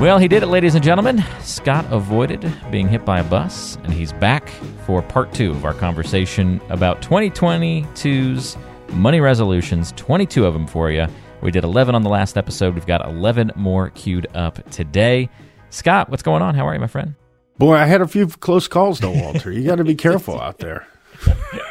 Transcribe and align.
Well, 0.00 0.18
he 0.18 0.28
did 0.28 0.44
it, 0.44 0.46
ladies 0.46 0.76
and 0.76 0.84
gentlemen. 0.84 1.24
Scott 1.40 1.84
avoided 1.90 2.54
being 2.70 2.86
hit 2.86 3.04
by 3.04 3.18
a 3.18 3.24
bus, 3.24 3.76
and 3.82 3.92
he's 3.92 4.12
back 4.12 4.48
for 4.86 5.02
part 5.02 5.32
two 5.32 5.50
of 5.50 5.64
our 5.64 5.74
conversation 5.74 6.60
about 6.68 7.02
2022's 7.02 8.56
money 8.90 9.20
resolutions. 9.20 9.92
22 9.96 10.46
of 10.46 10.54
them 10.54 10.68
for 10.68 10.92
you. 10.92 11.08
We 11.42 11.50
did 11.50 11.64
11 11.64 11.96
on 11.96 12.02
the 12.02 12.10
last 12.10 12.38
episode. 12.38 12.74
We've 12.76 12.86
got 12.86 13.04
11 13.08 13.50
more 13.56 13.90
queued 13.90 14.28
up 14.34 14.70
today. 14.70 15.28
Scott, 15.70 16.10
what's 16.10 16.22
going 16.22 16.42
on? 16.42 16.54
How 16.54 16.68
are 16.68 16.74
you, 16.74 16.80
my 16.80 16.86
friend? 16.86 17.16
Boy, 17.58 17.74
I 17.74 17.86
had 17.86 18.00
a 18.00 18.06
few 18.06 18.28
close 18.28 18.68
calls 18.68 19.00
though, 19.00 19.10
Walter. 19.10 19.50
You 19.50 19.64
got 19.64 19.76
to 19.76 19.84
be 19.84 19.96
careful 19.96 20.40
out 20.40 20.58
there. 20.58 20.86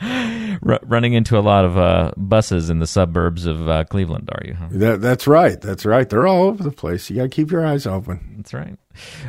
R- 0.00 0.80
running 0.82 1.12
into 1.12 1.38
a 1.38 1.40
lot 1.40 1.64
of 1.64 1.76
uh, 1.76 2.12
buses 2.16 2.70
in 2.70 2.78
the 2.78 2.86
suburbs 2.86 3.46
of 3.46 3.68
uh, 3.68 3.84
Cleveland, 3.84 4.28
are 4.32 4.42
you? 4.46 4.54
Huh? 4.54 4.68
That, 4.70 5.00
that's 5.00 5.26
right. 5.26 5.60
That's 5.60 5.84
right. 5.84 6.08
They're 6.08 6.26
all 6.26 6.44
over 6.44 6.62
the 6.62 6.70
place. 6.70 7.08
You 7.10 7.16
got 7.16 7.22
to 7.22 7.28
keep 7.28 7.50
your 7.50 7.66
eyes 7.66 7.86
open. 7.86 8.34
That's 8.36 8.54
right. 8.54 8.78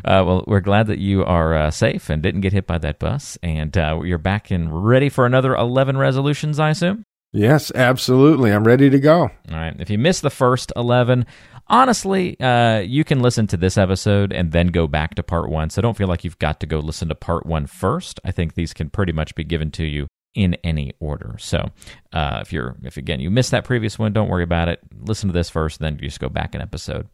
Uh, 0.03 0.23
well, 0.25 0.43
we're 0.47 0.59
glad 0.59 0.87
that 0.87 0.99
you 0.99 1.23
are 1.23 1.55
uh, 1.55 1.71
safe 1.71 2.09
and 2.09 2.21
didn't 2.21 2.41
get 2.41 2.53
hit 2.53 2.67
by 2.67 2.77
that 2.79 2.99
bus, 2.99 3.37
and 3.43 3.77
uh, 3.77 3.99
you're 4.03 4.17
back 4.17 4.51
and 4.51 4.85
ready 4.87 5.09
for 5.09 5.25
another 5.25 5.55
11 5.55 5.97
resolutions, 5.97 6.59
I 6.59 6.69
assume. 6.69 7.03
Yes, 7.31 7.71
absolutely. 7.75 8.51
I'm 8.51 8.63
ready 8.63 8.89
to 8.89 8.99
go. 8.99 9.21
All 9.21 9.31
right. 9.51 9.75
If 9.79 9.91
you 9.91 9.99
missed 9.99 10.23
the 10.23 10.31
first 10.31 10.73
11, 10.75 11.27
honestly, 11.67 12.39
uh, 12.39 12.79
you 12.79 13.03
can 13.03 13.19
listen 13.19 13.45
to 13.47 13.57
this 13.57 13.77
episode 13.77 14.33
and 14.33 14.51
then 14.51 14.67
go 14.67 14.87
back 14.87 15.13
to 15.15 15.23
part 15.23 15.49
one. 15.49 15.69
So 15.69 15.81
don't 15.81 15.95
feel 15.95 16.07
like 16.07 16.23
you've 16.23 16.39
got 16.39 16.59
to 16.61 16.65
go 16.65 16.79
listen 16.79 17.07
to 17.09 17.15
part 17.15 17.45
one 17.45 17.67
first. 17.67 18.19
I 18.25 18.31
think 18.31 18.55
these 18.55 18.73
can 18.73 18.89
pretty 18.89 19.11
much 19.11 19.35
be 19.35 19.43
given 19.43 19.69
to 19.71 19.85
you 19.85 20.07
in 20.35 20.55
any 20.63 20.93
order. 20.99 21.35
So 21.39 21.71
uh, 22.13 22.39
if 22.41 22.53
you're 22.53 22.75
if 22.83 22.97
again 22.97 23.19
you 23.19 23.29
missed 23.29 23.51
that 23.51 23.65
previous 23.65 23.97
one, 23.97 24.13
don't 24.13 24.29
worry 24.29 24.43
about 24.43 24.69
it. 24.69 24.79
Listen 25.01 25.29
to 25.29 25.33
this 25.33 25.49
first, 25.49 25.79
then 25.79 25.95
you 25.95 26.07
just 26.07 26.19
go 26.19 26.29
back 26.29 26.55
an 26.55 26.61
episode. 26.61 27.07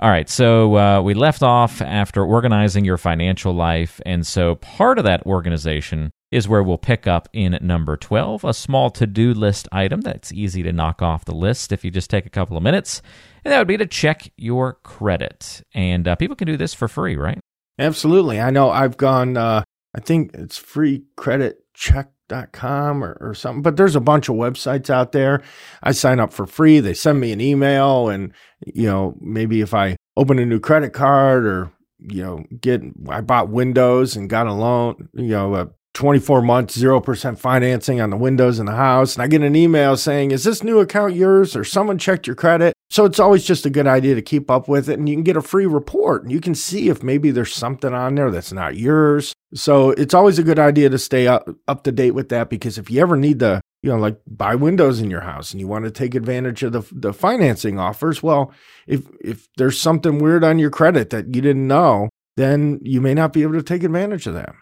All 0.00 0.10
right. 0.10 0.28
So 0.28 0.76
uh, 0.76 1.02
we 1.02 1.14
left 1.14 1.42
off 1.42 1.80
after 1.80 2.24
organizing 2.24 2.84
your 2.84 2.98
financial 2.98 3.52
life, 3.52 4.00
and 4.06 4.26
so 4.26 4.56
part 4.56 4.98
of 4.98 5.04
that 5.04 5.24
organization 5.26 6.10
is 6.32 6.48
where 6.48 6.62
we'll 6.62 6.78
pick 6.78 7.06
up 7.06 7.28
in 7.34 7.58
number 7.60 7.94
12, 7.94 8.42
a 8.42 8.54
small 8.54 8.88
to 8.90 9.06
do 9.06 9.34
list 9.34 9.68
item 9.70 10.00
that's 10.00 10.32
easy 10.32 10.62
to 10.62 10.72
knock 10.72 11.02
off 11.02 11.26
the 11.26 11.34
list 11.34 11.70
if 11.72 11.84
you 11.84 11.90
just 11.90 12.08
take 12.08 12.24
a 12.24 12.30
couple 12.30 12.56
of 12.56 12.62
minutes. 12.62 13.02
And 13.44 13.52
that 13.52 13.58
would 13.58 13.68
be 13.68 13.76
to 13.76 13.86
check 13.86 14.32
your 14.38 14.78
credit. 14.82 15.62
And 15.74 16.08
uh, 16.08 16.16
people 16.16 16.34
can 16.34 16.46
do 16.46 16.56
this 16.56 16.72
for 16.72 16.88
free, 16.88 17.16
right? 17.16 17.38
Absolutely. 17.78 18.40
I 18.40 18.50
know 18.50 18.70
I've 18.70 18.96
gone, 18.96 19.36
uh, 19.36 19.62
I 19.94 20.00
think 20.00 20.32
it's 20.32 20.56
free 20.56 21.04
credit 21.16 21.58
check 21.74 22.11
com 22.52 23.04
or, 23.04 23.16
or 23.20 23.34
something 23.34 23.62
but 23.62 23.76
there's 23.76 23.96
a 23.96 24.00
bunch 24.00 24.28
of 24.28 24.36
websites 24.36 24.88
out 24.88 25.12
there 25.12 25.42
i 25.82 25.92
sign 25.92 26.18
up 26.18 26.32
for 26.32 26.46
free 26.46 26.80
they 26.80 26.94
send 26.94 27.20
me 27.20 27.30
an 27.30 27.40
email 27.40 28.08
and 28.08 28.32
you 28.64 28.86
know 28.86 29.14
maybe 29.20 29.60
if 29.60 29.74
i 29.74 29.96
open 30.16 30.38
a 30.38 30.46
new 30.46 30.58
credit 30.58 30.92
card 30.92 31.44
or 31.46 31.70
you 31.98 32.22
know 32.22 32.42
get 32.60 32.80
i 33.10 33.20
bought 33.20 33.50
windows 33.50 34.16
and 34.16 34.30
got 34.30 34.46
a 34.46 34.52
loan 34.52 35.08
you 35.14 35.28
know 35.28 35.54
a 35.54 35.68
24 35.94 36.40
months, 36.40 36.78
0% 36.78 37.38
financing 37.38 38.00
on 38.00 38.10
the 38.10 38.16
windows 38.16 38.58
in 38.58 38.66
the 38.66 38.74
house. 38.74 39.14
And 39.14 39.22
I 39.22 39.26
get 39.26 39.42
an 39.42 39.54
email 39.54 39.96
saying, 39.96 40.30
Is 40.30 40.44
this 40.44 40.62
new 40.62 40.80
account 40.80 41.14
yours? 41.14 41.54
Or 41.54 41.64
someone 41.64 41.98
checked 41.98 42.26
your 42.26 42.36
credit. 42.36 42.72
So 42.92 43.06
it's 43.06 43.18
always 43.18 43.42
just 43.42 43.64
a 43.64 43.70
good 43.70 43.86
idea 43.86 44.14
to 44.14 44.20
keep 44.20 44.50
up 44.50 44.68
with 44.68 44.90
it. 44.90 44.98
And 44.98 45.08
you 45.08 45.14
can 45.14 45.24
get 45.24 45.34
a 45.34 45.40
free 45.40 45.64
report 45.64 46.24
and 46.24 46.30
you 46.30 46.42
can 46.42 46.54
see 46.54 46.90
if 46.90 47.02
maybe 47.02 47.30
there's 47.30 47.54
something 47.54 47.94
on 47.94 48.16
there 48.16 48.30
that's 48.30 48.52
not 48.52 48.76
yours. 48.76 49.32
So 49.54 49.92
it's 49.92 50.12
always 50.12 50.38
a 50.38 50.42
good 50.42 50.58
idea 50.58 50.90
to 50.90 50.98
stay 50.98 51.26
up, 51.26 51.48
up 51.66 51.84
to 51.84 51.92
date 51.92 52.10
with 52.10 52.28
that 52.28 52.50
because 52.50 52.76
if 52.76 52.90
you 52.90 53.00
ever 53.00 53.16
need 53.16 53.38
to, 53.38 53.62
you 53.82 53.88
know, 53.88 53.96
like 53.96 54.20
buy 54.26 54.56
windows 54.56 55.00
in 55.00 55.10
your 55.10 55.22
house 55.22 55.52
and 55.52 55.60
you 55.60 55.66
want 55.66 55.86
to 55.86 55.90
take 55.90 56.14
advantage 56.14 56.62
of 56.62 56.72
the, 56.72 56.82
the 56.92 57.14
financing 57.14 57.78
offers, 57.78 58.22
well, 58.22 58.52
if, 58.86 59.08
if 59.22 59.48
there's 59.56 59.80
something 59.80 60.18
weird 60.18 60.44
on 60.44 60.58
your 60.58 60.68
credit 60.68 61.08
that 61.08 61.34
you 61.34 61.40
didn't 61.40 61.66
know, 61.66 62.10
then 62.36 62.78
you 62.82 63.00
may 63.00 63.14
not 63.14 63.32
be 63.32 63.40
able 63.40 63.54
to 63.54 63.62
take 63.62 63.84
advantage 63.84 64.26
of 64.26 64.34
that. 64.34 64.54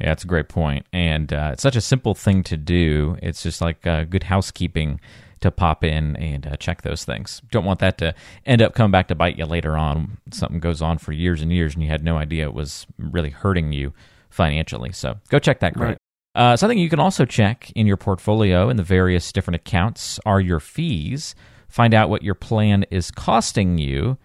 Yeah, 0.00 0.06
that's 0.06 0.24
a 0.24 0.26
great 0.26 0.48
point. 0.48 0.86
And 0.90 1.30
uh, 1.34 1.50
it's 1.52 1.62
such 1.62 1.76
a 1.76 1.82
simple 1.82 2.14
thing 2.14 2.44
to 2.44 2.56
do. 2.56 3.18
It's 3.22 3.42
just 3.42 3.60
like 3.60 3.86
uh, 3.86 4.04
good 4.04 4.24
housekeeping 4.24 5.00
to 5.44 5.50
pop 5.50 5.84
in 5.84 6.16
and 6.16 6.46
uh, 6.46 6.56
check 6.56 6.82
those 6.82 7.04
things. 7.04 7.42
Don't 7.50 7.64
want 7.64 7.80
that 7.80 7.98
to 7.98 8.14
end 8.44 8.62
up 8.62 8.74
coming 8.74 8.90
back 8.90 9.08
to 9.08 9.14
bite 9.14 9.38
you 9.38 9.44
later 9.44 9.76
on. 9.76 10.16
Something 10.32 10.58
goes 10.58 10.82
on 10.82 10.98
for 10.98 11.12
years 11.12 11.42
and 11.42 11.52
years 11.52 11.74
and 11.74 11.82
you 11.82 11.90
had 11.90 12.02
no 12.02 12.16
idea 12.16 12.46
it 12.46 12.54
was 12.54 12.86
really 12.98 13.30
hurting 13.30 13.72
you 13.72 13.92
financially. 14.30 14.90
So 14.92 15.20
go 15.28 15.38
check 15.38 15.60
that 15.60 15.74
credit. 15.74 15.98
Right. 16.34 16.42
Uh, 16.42 16.56
something 16.56 16.78
you 16.78 16.88
can 16.88 16.98
also 16.98 17.24
check 17.24 17.70
in 17.76 17.86
your 17.86 17.96
portfolio 17.96 18.68
in 18.68 18.76
the 18.76 18.82
various 18.82 19.30
different 19.32 19.56
accounts 19.56 20.18
are 20.26 20.40
your 20.40 20.60
fees. 20.60 21.34
Find 21.68 21.94
out 21.94 22.08
what 22.08 22.22
your 22.22 22.34
plan 22.34 22.84
is 22.90 23.10
costing 23.10 23.78
you. 23.78 24.18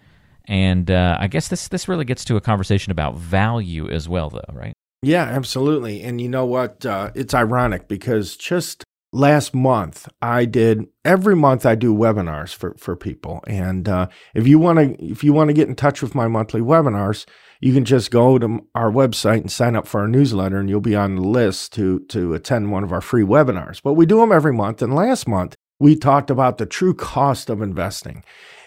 And 0.46 0.90
uh, 0.90 1.18
I 1.20 1.28
guess 1.28 1.48
this, 1.48 1.68
this 1.68 1.86
really 1.86 2.04
gets 2.04 2.24
to 2.24 2.36
a 2.36 2.40
conversation 2.40 2.90
about 2.90 3.16
value 3.16 3.88
as 3.88 4.08
well, 4.08 4.30
though, 4.30 4.52
right? 4.52 4.72
Yeah, 5.02 5.24
absolutely. 5.24 6.02
And 6.02 6.20
you 6.20 6.28
know 6.28 6.44
what? 6.44 6.84
Uh, 6.84 7.10
it's 7.14 7.34
ironic 7.34 7.88
because 7.88 8.36
just 8.36 8.84
last 9.12 9.54
month 9.54 10.08
I 10.22 10.44
did 10.44 10.86
every 11.04 11.34
month 11.34 11.66
I 11.66 11.74
do 11.74 11.94
webinars 11.94 12.54
for 12.54 12.74
for 12.78 12.96
people. 12.96 13.42
And 13.46 13.88
uh, 13.88 14.08
if 14.34 14.46
you 14.46 14.58
want 14.58 14.78
to 14.78 15.04
if 15.04 15.24
you 15.24 15.32
want 15.32 15.48
to 15.48 15.54
get 15.54 15.68
in 15.68 15.74
touch 15.74 16.02
with 16.02 16.14
my 16.14 16.28
monthly 16.28 16.60
webinars, 16.60 17.26
you 17.60 17.74
can 17.74 17.84
just 17.84 18.10
go 18.10 18.38
to 18.38 18.60
our 18.74 18.90
website 18.90 19.40
and 19.40 19.50
sign 19.50 19.76
up 19.76 19.86
for 19.86 20.00
our 20.00 20.08
newsletter, 20.08 20.58
and 20.58 20.68
you'll 20.70 20.80
be 20.80 20.96
on 20.96 21.16
the 21.16 21.22
list 21.22 21.72
to 21.74 22.00
to 22.08 22.34
attend 22.34 22.70
one 22.70 22.84
of 22.84 22.92
our 22.92 23.00
free 23.00 23.24
webinars. 23.24 23.82
But 23.82 23.94
we 23.94 24.06
do 24.06 24.18
them 24.18 24.32
every 24.32 24.52
month. 24.52 24.82
And 24.82 24.94
last 24.94 25.26
month 25.26 25.54
we 25.78 25.96
talked 25.96 26.30
about 26.30 26.58
the 26.58 26.66
true 26.66 26.94
cost 26.94 27.50
of 27.50 27.62
investing. 27.62 28.24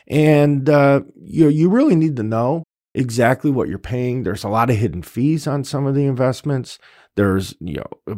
And 0.07 0.69
uh, 0.69 1.01
you 1.21 1.47
you 1.47 1.69
really 1.69 1.95
need 1.95 2.17
to 2.17 2.23
know 2.23 2.63
exactly 2.93 3.51
what 3.51 3.69
you're 3.69 3.77
paying. 3.77 4.23
There's 4.23 4.43
a 4.43 4.49
lot 4.49 4.69
of 4.69 4.77
hidden 4.77 5.01
fees 5.01 5.47
on 5.47 5.63
some 5.63 5.85
of 5.85 5.95
the 5.95 6.05
investments. 6.05 6.79
There's 7.15 7.55
you 7.59 7.75
know 7.75 8.11
uh, 8.11 8.15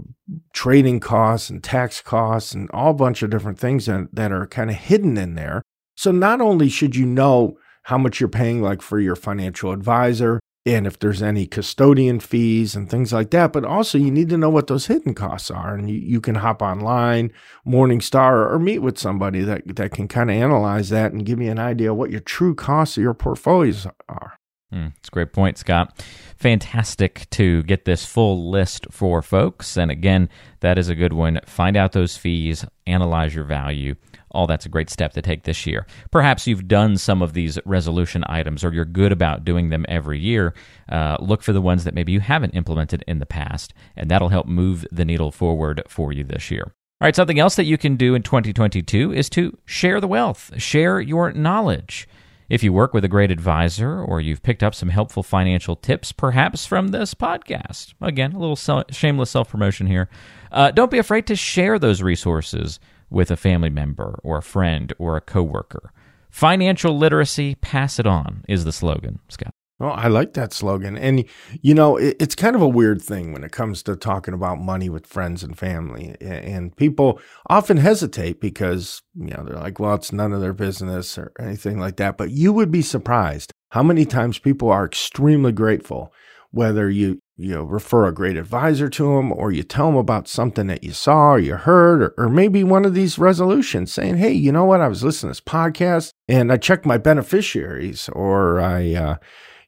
trading 0.54 1.00
costs 1.00 1.50
and 1.50 1.64
tax 1.64 2.02
costs 2.02 2.54
and 2.54 2.70
all 2.72 2.94
bunch 2.94 3.24
of 3.24 3.30
different 3.30 3.60
things 3.60 3.86
that, 3.86 4.10
that 4.14 4.32
are 4.32 4.48
kind 4.48 4.70
of 4.70 4.76
hidden 4.76 5.18
in 5.18 5.36
there. 5.36 5.62
So 5.96 6.12
not 6.12 6.42
only 6.42 6.70
should 6.70 6.96
you 6.96 7.06
know 7.06 7.58
how 7.84 7.98
much 7.98 8.20
you're 8.20 8.30
paying 8.30 8.62
like 8.62 8.82
for 8.82 9.00
your 9.00 9.16
financial 9.16 9.72
advisor 9.72 10.40
and 10.68 10.88
if 10.88 10.98
there's 10.98 11.22
any 11.22 11.46
custodian 11.46 12.20
fees 12.20 12.76
and 12.76 12.90
things 12.90 13.14
like 13.14 13.30
that, 13.30 13.54
but 13.54 13.64
also 13.64 14.00
you 14.00 14.10
need 14.10 14.30
to 14.30 14.38
know 14.38 14.50
what 14.50 14.66
those 14.66 14.88
hidden 14.88 15.14
costs 15.14 15.52
are. 15.52 15.76
And 15.76 15.88
you, 15.88 15.98
you 15.98 16.20
can 16.20 16.36
hop 16.36 16.64
online, 16.64 17.32
Morningstar, 17.68 18.32
or, 18.32 18.54
or 18.54 18.60
meet 18.60 18.80
with 18.80 18.98
somebody 18.98 19.42
that, 19.42 19.76
that 19.76 19.92
can 19.92 20.08
kind 20.08 20.32
of 20.32 20.36
analyze 20.36 20.90
that 20.90 21.12
and 21.12 21.26
give 21.26 21.40
you 21.40 21.52
an 21.52 21.60
idea 21.60 21.94
what 21.94 22.10
your 22.10 22.20
true 22.20 22.56
costs 22.56 22.98
of 22.98 23.04
your 23.04 23.14
portfolios 23.14 23.86
are. 24.10 24.40
Mm, 24.76 24.92
it's 24.98 25.08
a 25.08 25.12
great 25.12 25.32
point, 25.32 25.58
Scott. 25.58 26.04
Fantastic 26.36 27.30
to 27.30 27.64
get 27.64 27.86
this 27.86 28.06
full 28.06 28.50
list 28.50 28.86
for 28.92 29.22
folks. 29.22 29.78
And 29.78 29.90
again, 29.90 30.28
that 30.60 30.78
is 30.78 30.90
a 30.90 30.96
good 30.96 31.14
one. 31.14 31.40
Find 31.46 31.78
out 31.78 31.94
those 31.94 32.18
fees, 32.18 32.66
analyze 32.86 33.34
your 33.34 33.46
value. 33.46 33.96
All 34.32 34.48
that's 34.48 34.66
a 34.66 34.70
great 34.70 34.90
step 34.90 35.14
to 35.14 35.22
take 35.22 35.44
this 35.44 35.66
year. 35.66 35.88
Perhaps 36.12 36.46
you've 36.46 36.68
done 36.68 36.98
some 36.98 37.22
of 37.22 37.32
these 37.32 37.58
resolution 37.64 38.26
items 38.28 38.66
or 38.66 38.74
you're 38.74 38.84
good 38.84 39.14
about 39.14 39.46
doing 39.46 39.70
them 39.70 39.86
every 39.88 40.20
year. 40.20 40.54
Uh, 40.90 41.16
look 41.22 41.42
for 41.42 41.54
the 41.54 41.62
ones 41.62 41.86
that 41.86 41.94
maybe 41.94 42.12
you 42.12 42.20
haven't 42.20 42.54
implemented 42.54 43.02
in 43.08 43.20
the 43.20 43.26
past, 43.26 43.74
and 43.96 44.12
that'll 44.12 44.28
help 44.28 44.46
move 44.46 44.86
the 44.92 45.06
needle 45.06 45.32
forward 45.32 45.82
for 45.88 46.12
you 46.12 46.26
this 46.26 46.52
year. 46.52 46.74
All 47.00 47.08
right, 47.08 47.16
something 47.16 47.40
else 47.40 47.56
that 47.56 47.64
you 47.64 47.78
can 47.78 47.96
do 47.96 48.14
in 48.14 48.24
2022 48.24 49.14
is 49.14 49.30
to 49.30 49.58
share 49.64 50.02
the 50.02 50.08
wealth, 50.08 50.52
share 50.58 51.00
your 51.00 51.32
knowledge. 51.32 52.10
If 52.48 52.62
you 52.64 52.72
work 52.72 52.94
with 52.94 53.04
a 53.04 53.10
great 53.10 53.32
advisor 53.32 54.00
or 54.00 54.22
you've 54.22 54.44
picked 54.44 54.62
up 54.62 54.76
some 54.76 54.90
helpful 54.90 55.24
financial 55.24 55.76
tips, 55.76 56.12
perhaps 56.12 56.66
from 56.66 56.90
this 56.90 57.16
podcast, 57.16 57.94
again, 58.02 58.34
a 58.34 58.40
little 58.40 58.86
shameless 58.92 59.32
self 59.32 59.50
promotion 59.50 59.88
here, 59.88 60.10
uh, 60.52 60.70
don't 60.72 60.92
be 60.92 61.00
afraid 61.00 61.26
to 61.28 61.36
share 61.36 61.80
those 61.80 62.04
resources 62.04 62.80
with 63.10 63.32
a 63.32 63.36
family 63.36 63.70
member 63.70 64.20
or 64.24 64.38
a 64.38 64.44
friend 64.44 64.94
or 65.00 65.18
a 65.18 65.22
coworker. 65.22 65.92
Financial 66.30 66.96
literacy, 66.96 67.56
pass 67.56 67.98
it 67.98 68.06
on, 68.06 68.44
is 68.48 68.64
the 68.64 68.72
slogan, 68.72 69.20
Scott. 69.30 69.54
Well, 69.78 69.92
I 69.92 70.08
like 70.08 70.34
that 70.34 70.54
slogan. 70.54 70.98
And, 70.98 71.26
you 71.62 71.74
know, 71.74 71.98
it, 71.98 72.16
it's 72.20 72.36
kind 72.36 72.56
of 72.56 72.62
a 72.62 72.68
weird 72.68 73.02
thing 73.02 73.34
when 73.34 73.44
it 73.44 73.52
comes 73.52 73.84
to 73.84 73.98
talking 73.98 74.34
about 74.34 74.60
money 74.60 74.88
with 74.88 75.06
friends 75.06 75.44
and 75.44 75.58
family. 75.58 76.16
And 76.22 76.76
people 76.78 77.20
often 77.50 77.78
hesitate 77.78 78.40
because, 78.40 79.02
you 79.16 79.32
know, 79.32 79.44
they're 79.44 79.58
like, 79.60 79.78
well, 79.78 79.96
it's 79.96 80.14
none 80.14 80.32
of 80.32 80.40
their 80.40 80.54
business 80.54 81.18
or 81.18 81.34
anything 81.40 81.78
like 81.78 81.98
that. 81.98 82.18
But 82.18 82.32
you 82.32 82.54
would 82.54 82.72
be 82.72 82.82
surprised 82.82 83.52
how 83.72 83.84
many 83.84 84.06
times 84.06 84.40
people 84.40 84.72
are 84.72 84.86
extremely 84.86 85.52
grateful, 85.52 86.14
whether 86.52 86.90
you 86.90 87.20
you 87.38 87.54
know 87.54 87.64
refer 87.64 88.08
a 88.08 88.14
great 88.14 88.38
advisor 88.38 88.88
to 88.88 89.04
them 89.04 89.34
or 89.34 89.52
you 89.52 89.62
tell 89.62 89.88
them 89.88 89.98
about 89.98 90.26
something 90.26 90.68
that 90.68 90.86
you 90.86 90.94
saw 90.94 91.32
or 91.32 91.40
you 91.40 91.54
heard 91.54 92.02
or, 92.02 92.14
or 92.18 92.30
maybe 92.30 92.64
one 92.64 92.86
of 92.86 92.94
these 92.94 93.20
resolutions 93.20 93.92
saying 93.92 94.16
hey 94.16 94.32
you 94.32 94.54
know 94.54 94.64
what 94.64 94.80
i 94.80 94.88
was 94.88 95.04
listening 95.04 95.34
to 95.34 95.42
this 95.42 95.42
podcast 95.42 96.12
and 96.30 96.54
i 96.54 96.56
checked 96.56 96.86
my 96.86 96.98
beneficiaries 96.98 98.08
or 98.14 98.62
i 98.62 98.94
uh, 98.94 99.16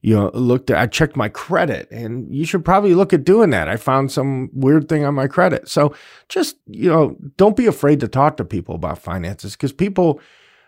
you 0.02 0.16
know 0.16 0.32
looked 0.34 0.70
at 0.70 0.78
i 0.78 0.88
checked 0.88 1.16
my 1.16 1.30
credit 1.30 1.90
and 1.92 2.34
you 2.34 2.46
should 2.46 2.64
probably 2.64 2.94
look 2.94 3.14
at 3.14 3.24
doing 3.24 3.50
that. 3.52 3.68
I 3.68 3.78
found 3.78 4.12
some 4.12 4.50
weird 4.54 4.88
thing 4.88 5.06
on 5.06 5.16
my 5.16 5.28
credit. 5.28 5.68
So 5.68 5.96
just 6.30 6.58
you 6.68 6.90
know 6.90 7.18
don't 7.38 7.56
be 7.56 7.66
afraid 7.66 8.00
to 8.02 8.08
talk 8.08 8.38
to 8.38 8.46
people 8.46 8.76
about 8.76 9.00
finances 9.00 9.54
because 9.54 9.74
people 9.74 10.20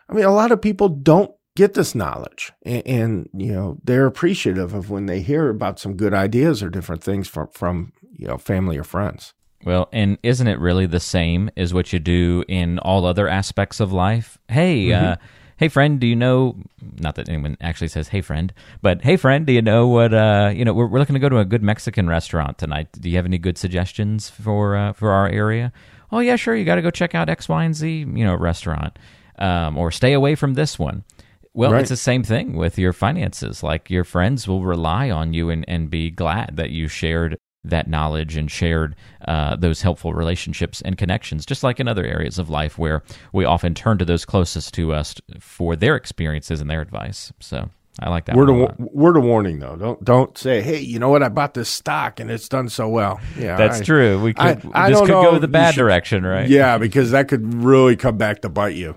i 0.09 0.13
mean 0.13 0.25
a 0.25 0.33
lot 0.33 0.51
of 0.51 0.61
people 0.61 0.89
don't 0.89 1.31
get 1.55 1.73
this 1.73 1.93
knowledge 1.93 2.53
and, 2.63 2.87
and, 2.87 3.29
you 3.33 3.51
know 3.51 3.77
they're 3.83 4.05
appreciative 4.05 4.73
of 4.73 4.89
when 4.89 5.07
they 5.07 5.21
hear 5.21 5.49
about 5.49 5.79
some 5.79 5.95
good 5.95 6.13
ideas 6.13 6.63
or 6.63 6.69
different 6.69 7.03
things 7.03 7.27
from 7.27 7.47
from 7.49 7.91
you 8.13 8.27
know 8.27 8.37
family 8.37 8.77
or 8.77 8.83
friends. 8.83 9.33
Well 9.65 9.89
and 9.91 10.17
isn't 10.23 10.47
it 10.47 10.59
really 10.59 10.85
the 10.85 11.01
same 11.01 11.49
as 11.57 11.73
what 11.73 11.91
you 11.91 11.99
do 11.99 12.45
in 12.47 12.79
all 12.79 13.05
other 13.05 13.27
aspects 13.27 13.79
of 13.79 13.91
life? 13.91 14.37
Hey 14.47 14.87
mm-hmm. 14.87 15.05
uh, 15.05 15.15
hey 15.59 15.67
friend 15.67 15.99
do 15.99 16.07
you 16.07 16.15
know 16.15 16.55
not 16.99 17.15
that 17.15 17.27
anyone 17.27 17.57
actually 17.59 17.89
says 17.89 18.07
hey 18.07 18.21
friend 18.21 18.53
but 18.81 19.01
hey 19.03 19.17
friend 19.17 19.45
do 19.45 19.53
you 19.53 19.61
know 19.61 19.87
what 19.87 20.13
uh, 20.13 20.49
you 20.53 20.63
know 20.63 20.73
we're, 20.73 20.87
we're 20.87 20.99
looking 20.99 21.13
to 21.13 21.19
go 21.19 21.29
to 21.29 21.37
a 21.37 21.45
good 21.45 21.61
mexican 21.61 22.07
restaurant 22.07 22.57
tonight 22.57 22.87
do 22.93 23.09
you 23.09 23.17
have 23.17 23.25
any 23.25 23.37
good 23.37 23.57
suggestions 23.57 24.29
for 24.29 24.75
uh, 24.75 24.93
for 24.93 25.11
our 25.11 25.27
area 25.27 25.71
oh 26.11 26.19
yeah 26.19 26.37
sure 26.37 26.55
you 26.55 26.63
got 26.63 26.75
to 26.75 26.81
go 26.81 26.89
check 26.89 27.13
out 27.13 27.29
x 27.29 27.49
y 27.49 27.63
and 27.65 27.75
z 27.75 27.99
you 27.99 28.25
know 28.25 28.35
restaurant 28.35 28.97
um, 29.37 29.77
or 29.77 29.91
stay 29.91 30.13
away 30.13 30.33
from 30.33 30.53
this 30.53 30.79
one 30.79 31.03
well, 31.51 31.73
right. 31.73 31.81
it's 31.81 31.89
the 31.89 31.97
same 31.97 32.23
thing 32.23 32.55
with 32.55 32.77
your 32.77 32.93
finances. 32.93 33.63
Like 33.63 33.89
your 33.89 34.03
friends 34.03 34.47
will 34.47 34.63
rely 34.63 35.09
on 35.09 35.33
you 35.33 35.49
and, 35.49 35.65
and 35.67 35.89
be 35.89 36.11
glad 36.11 36.51
that 36.53 36.69
you 36.69 36.87
shared 36.87 37.37
that 37.63 37.87
knowledge 37.87 38.35
and 38.35 38.49
shared 38.49 38.95
uh, 39.27 39.55
those 39.55 39.81
helpful 39.81 40.13
relationships 40.13 40.81
and 40.81 40.97
connections, 40.97 41.45
just 41.45 41.63
like 41.63 41.79
in 41.79 41.87
other 41.87 42.05
areas 42.05 42.39
of 42.39 42.49
life 42.49 42.77
where 42.77 43.03
we 43.33 43.45
often 43.45 43.73
turn 43.73 43.97
to 43.97 44.05
those 44.05 44.25
closest 44.25 44.73
to 44.75 44.93
us 44.93 45.15
for 45.39 45.75
their 45.75 45.95
experiences 45.95 46.61
and 46.61 46.69
their 46.69 46.81
advice. 46.81 47.33
So 47.39 47.69
I 47.99 48.09
like 48.09 48.25
that. 48.25 48.35
Word, 48.35 48.49
of, 48.49 48.79
word 48.79 49.17
of 49.17 49.23
warning, 49.23 49.59
though. 49.59 49.75
Don't 49.75 50.03
don't 50.03 50.37
say, 50.37 50.61
"Hey, 50.61 50.79
you 50.79 50.99
know 50.99 51.09
what? 51.09 51.21
I 51.21 51.29
bought 51.29 51.53
this 51.53 51.69
stock 51.69 52.19
and 52.19 52.31
it's 52.31 52.47
done 52.47 52.69
so 52.69 52.87
well." 52.87 53.19
Yeah, 53.37 53.57
that's 53.57 53.81
I, 53.81 53.83
true. 53.83 54.21
We 54.21 54.33
could 54.33 54.45
I, 54.73 54.85
I 54.85 54.89
this 54.89 54.99
could 55.01 55.09
know. 55.09 55.31
go 55.31 55.39
the 55.39 55.49
bad 55.49 55.73
should, 55.73 55.81
direction, 55.81 56.25
right? 56.25 56.47
Yeah, 56.47 56.77
because 56.77 57.11
that 57.11 57.27
could 57.27 57.53
really 57.53 57.97
come 57.97 58.17
back 58.17 58.41
to 58.41 58.49
bite 58.49 58.75
you. 58.75 58.95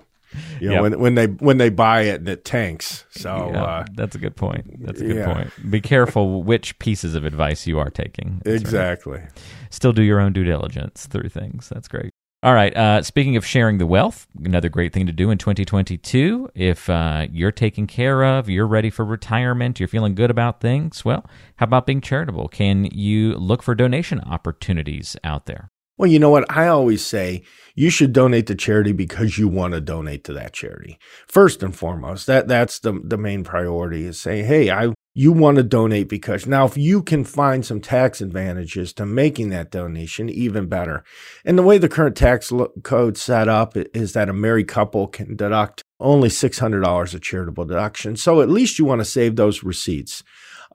You 0.63 0.69
know, 0.69 0.75
yep. 0.75 0.81
when 0.83 0.99
when 0.99 1.15
they 1.15 1.25
when 1.25 1.57
they 1.57 1.69
buy 1.69 2.03
it 2.03 2.21
and 2.21 2.29
it 2.29 2.45
tanks. 2.45 3.03
So 3.11 3.51
yeah, 3.51 3.63
uh, 3.63 3.85
that's 3.95 4.15
a 4.15 4.17
good 4.17 4.37
point. 4.37 4.85
That's 4.85 5.01
a 5.01 5.03
good 5.03 5.17
yeah. 5.17 5.33
point. 5.33 5.69
Be 5.69 5.81
careful 5.81 6.41
which 6.41 6.79
pieces 6.79 7.15
of 7.15 7.25
advice 7.25 7.67
you 7.67 7.79
are 7.79 7.89
taking. 7.89 8.41
That's 8.45 8.61
exactly. 8.61 9.19
Right. 9.19 9.43
Still 9.71 9.91
do 9.91 10.01
your 10.01 10.21
own 10.21 10.31
due 10.31 10.45
diligence 10.45 11.05
through 11.05 11.27
things. 11.27 11.67
That's 11.67 11.89
great. 11.89 12.11
All 12.43 12.53
right. 12.53 12.73
Uh, 12.77 13.03
speaking 13.03 13.35
of 13.35 13.45
sharing 13.45 13.77
the 13.77 13.85
wealth, 13.85 14.25
another 14.41 14.69
great 14.69 14.93
thing 14.93 15.05
to 15.05 15.11
do 15.11 15.31
in 15.31 15.37
2022. 15.37 16.51
If 16.55 16.89
uh, 16.89 17.27
you're 17.29 17.51
taken 17.51 17.85
care 17.85 18.23
of, 18.23 18.47
you're 18.47 18.65
ready 18.65 18.89
for 18.89 19.03
retirement, 19.03 19.81
you're 19.81 19.89
feeling 19.89 20.15
good 20.15 20.31
about 20.31 20.61
things, 20.61 21.03
well, 21.03 21.25
how 21.57 21.65
about 21.65 21.85
being 21.85 21.99
charitable? 21.99 22.47
Can 22.47 22.85
you 22.85 23.35
look 23.35 23.63
for 23.63 23.75
donation 23.75 24.21
opportunities 24.21 25.17
out 25.25 25.45
there? 25.45 25.72
Well, 25.97 26.09
you 26.09 26.19
know 26.19 26.29
what? 26.29 26.49
I 26.51 26.67
always 26.67 27.05
say 27.05 27.43
you 27.75 27.89
should 27.89 28.13
donate 28.13 28.47
to 28.47 28.55
charity 28.55 28.91
because 28.91 29.37
you 29.37 29.47
want 29.47 29.73
to 29.73 29.81
donate 29.81 30.23
to 30.25 30.33
that 30.33 30.53
charity. 30.53 30.97
First 31.27 31.61
and 31.61 31.75
foremost, 31.75 32.27
that 32.27 32.47
that's 32.47 32.79
the 32.79 32.99
the 33.03 33.17
main 33.17 33.43
priority 33.43 34.05
is 34.05 34.19
say, 34.19 34.43
"Hey, 34.43 34.71
I 34.71 34.93
you 35.15 35.31
want 35.31 35.57
to 35.57 35.63
donate 35.63 36.09
because 36.09 36.47
now 36.47 36.65
if 36.65 36.75
you 36.75 37.03
can 37.03 37.23
find 37.23 37.65
some 37.65 37.79
tax 37.79 38.19
advantages 38.19 38.93
to 38.93 39.05
making 39.05 39.49
that 39.49 39.69
donation 39.69 40.27
even 40.27 40.65
better 40.65 41.03
and 41.45 41.57
the 41.57 41.63
way 41.63 41.77
the 41.77 41.89
current 41.89 42.15
tax 42.15 42.51
code 42.81 43.17
set 43.17 43.47
up 43.47 43.77
is 43.93 44.13
that 44.13 44.29
a 44.29 44.33
married 44.33 44.67
couple 44.67 45.07
can 45.07 45.35
deduct 45.35 45.83
only 45.99 46.29
$600 46.29 47.13
of 47.13 47.21
charitable 47.21 47.65
deduction 47.65 48.15
so 48.15 48.41
at 48.41 48.49
least 48.49 48.79
you 48.79 48.85
want 48.85 49.01
to 49.01 49.05
save 49.05 49.35
those 49.35 49.63
receipts 49.63 50.23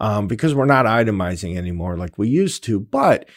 um, 0.01 0.29
because 0.29 0.55
we're 0.55 0.65
not 0.65 0.87
itemizing 0.87 1.57
anymore 1.57 1.97
like 1.97 2.17
we 2.17 2.29
used 2.29 2.63
to 2.63 2.79
but 2.79 3.29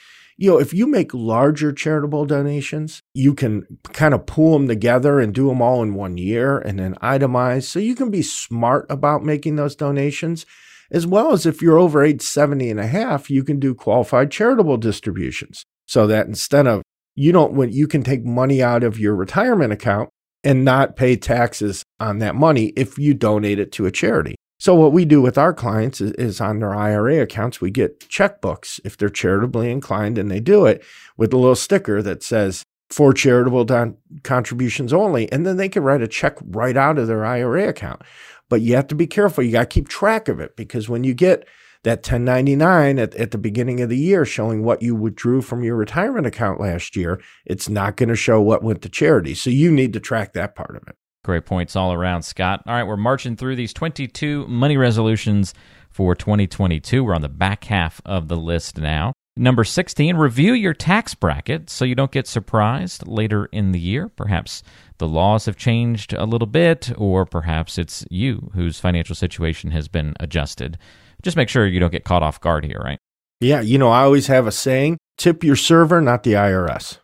you 0.41 0.49
know, 0.49 0.57
if 0.57 0.73
you 0.73 0.87
make 0.87 1.13
larger 1.13 1.71
charitable 1.71 2.25
donations, 2.25 3.03
you 3.13 3.35
can 3.35 3.77
kind 3.93 4.15
of 4.15 4.25
pull 4.25 4.53
them 4.53 4.67
together 4.67 5.19
and 5.19 5.35
do 5.35 5.47
them 5.47 5.61
all 5.61 5.83
in 5.83 5.93
one 5.93 6.17
year 6.17 6.57
and 6.57 6.79
then 6.79 6.95
itemize. 6.95 7.65
So 7.65 7.77
you 7.77 7.93
can 7.93 8.09
be 8.09 8.23
smart 8.23 8.87
about 8.89 9.23
making 9.23 9.55
those 9.55 9.75
donations. 9.75 10.47
As 10.89 11.05
well 11.05 11.31
as 11.31 11.45
if 11.45 11.61
you're 11.61 11.77
over 11.77 12.03
age 12.03 12.23
70 12.23 12.71
and 12.71 12.79
a 12.79 12.87
half, 12.87 13.29
you 13.29 13.43
can 13.43 13.59
do 13.59 13.75
qualified 13.75 14.31
charitable 14.31 14.77
distributions. 14.77 15.63
So 15.85 16.07
that 16.07 16.25
instead 16.25 16.65
of 16.65 16.81
you 17.13 17.31
don't 17.31 17.53
when 17.53 17.71
you 17.71 17.87
can 17.87 18.01
take 18.01 18.25
money 18.25 18.63
out 18.63 18.83
of 18.83 18.99
your 18.99 19.15
retirement 19.15 19.71
account 19.71 20.09
and 20.43 20.65
not 20.65 20.95
pay 20.95 21.17
taxes 21.17 21.83
on 21.99 22.17
that 22.17 22.33
money 22.33 22.73
if 22.75 22.97
you 22.97 23.13
donate 23.13 23.59
it 23.59 23.71
to 23.73 23.85
a 23.85 23.91
charity. 23.91 24.37
So 24.61 24.75
what 24.75 24.91
we 24.91 25.05
do 25.05 25.23
with 25.23 25.39
our 25.39 25.55
clients 25.55 26.01
is, 26.01 26.11
is, 26.11 26.39
on 26.39 26.59
their 26.59 26.75
IRA 26.75 27.19
accounts, 27.23 27.59
we 27.59 27.71
get 27.71 27.99
checkbooks 28.01 28.79
if 28.83 28.95
they're 28.95 29.09
charitably 29.09 29.71
inclined 29.71 30.19
and 30.19 30.29
they 30.29 30.39
do 30.39 30.67
it 30.67 30.83
with 31.17 31.33
a 31.33 31.37
little 31.37 31.55
sticker 31.55 32.03
that 32.03 32.21
says 32.21 32.63
for 32.91 33.11
charitable 33.11 33.65
don- 33.65 33.97
contributions 34.21 34.93
only. 34.93 35.31
And 35.31 35.47
then 35.47 35.57
they 35.57 35.67
can 35.67 35.81
write 35.81 36.03
a 36.03 36.07
check 36.07 36.37
right 36.43 36.77
out 36.77 36.99
of 36.99 37.07
their 37.07 37.25
IRA 37.25 37.69
account. 37.69 38.03
But 38.49 38.61
you 38.61 38.75
have 38.75 38.85
to 38.89 38.93
be 38.93 39.07
careful. 39.07 39.43
You 39.43 39.51
got 39.51 39.61
to 39.61 39.65
keep 39.65 39.89
track 39.89 40.27
of 40.27 40.39
it 40.39 40.55
because 40.55 40.87
when 40.87 41.03
you 41.03 41.15
get 41.15 41.47
that 41.81 42.05
1099 42.05 42.99
at, 42.99 43.15
at 43.15 43.31
the 43.31 43.39
beginning 43.39 43.81
of 43.81 43.89
the 43.89 43.97
year 43.97 44.25
showing 44.25 44.63
what 44.63 44.83
you 44.83 44.93
withdrew 44.93 45.41
from 45.41 45.63
your 45.63 45.75
retirement 45.75 46.27
account 46.27 46.59
last 46.59 46.95
year, 46.95 47.19
it's 47.47 47.67
not 47.67 47.97
going 47.97 48.09
to 48.09 48.15
show 48.15 48.39
what 48.39 48.61
went 48.61 48.83
to 48.83 48.89
charity. 48.89 49.33
So 49.33 49.49
you 49.49 49.71
need 49.71 49.91
to 49.93 49.99
track 49.99 50.33
that 50.33 50.53
part 50.53 50.75
of 50.75 50.83
it. 50.87 50.95
Great 51.23 51.45
points 51.45 51.75
all 51.75 51.93
around, 51.93 52.23
Scott. 52.23 52.63
All 52.65 52.73
right, 52.73 52.83
we're 52.83 52.97
marching 52.97 53.35
through 53.35 53.55
these 53.55 53.73
22 53.73 54.47
money 54.47 54.75
resolutions 54.75 55.53
for 55.91 56.15
2022. 56.15 57.03
We're 57.03 57.13
on 57.13 57.21
the 57.21 57.29
back 57.29 57.65
half 57.65 58.01
of 58.05 58.27
the 58.27 58.37
list 58.37 58.79
now. 58.79 59.13
Number 59.37 59.63
16, 59.63 60.17
review 60.17 60.53
your 60.53 60.73
tax 60.73 61.15
bracket 61.15 61.69
so 61.69 61.85
you 61.85 61.95
don't 61.95 62.11
get 62.11 62.27
surprised 62.27 63.07
later 63.07 63.45
in 63.45 63.71
the 63.71 63.79
year. 63.79 64.09
Perhaps 64.09 64.63
the 64.97 65.07
laws 65.07 65.45
have 65.45 65.55
changed 65.55 66.11
a 66.13 66.25
little 66.25 66.47
bit, 66.47 66.91
or 66.97 67.25
perhaps 67.25 67.77
it's 67.77 68.03
you 68.09 68.51
whose 68.55 68.79
financial 68.79 69.15
situation 69.15 69.71
has 69.71 69.87
been 69.87 70.15
adjusted. 70.19 70.77
Just 71.21 71.37
make 71.37 71.49
sure 71.49 71.67
you 71.67 71.79
don't 71.79 71.91
get 71.91 72.03
caught 72.03 72.23
off 72.23 72.41
guard 72.41 72.65
here, 72.65 72.81
right? 72.83 72.97
Yeah, 73.39 73.61
you 73.61 73.77
know, 73.77 73.89
I 73.89 74.01
always 74.01 74.27
have 74.27 74.47
a 74.47 74.51
saying 74.51 74.97
tip 75.17 75.43
your 75.43 75.55
server, 75.55 76.01
not 76.01 76.23
the 76.23 76.33
IRS. 76.33 76.97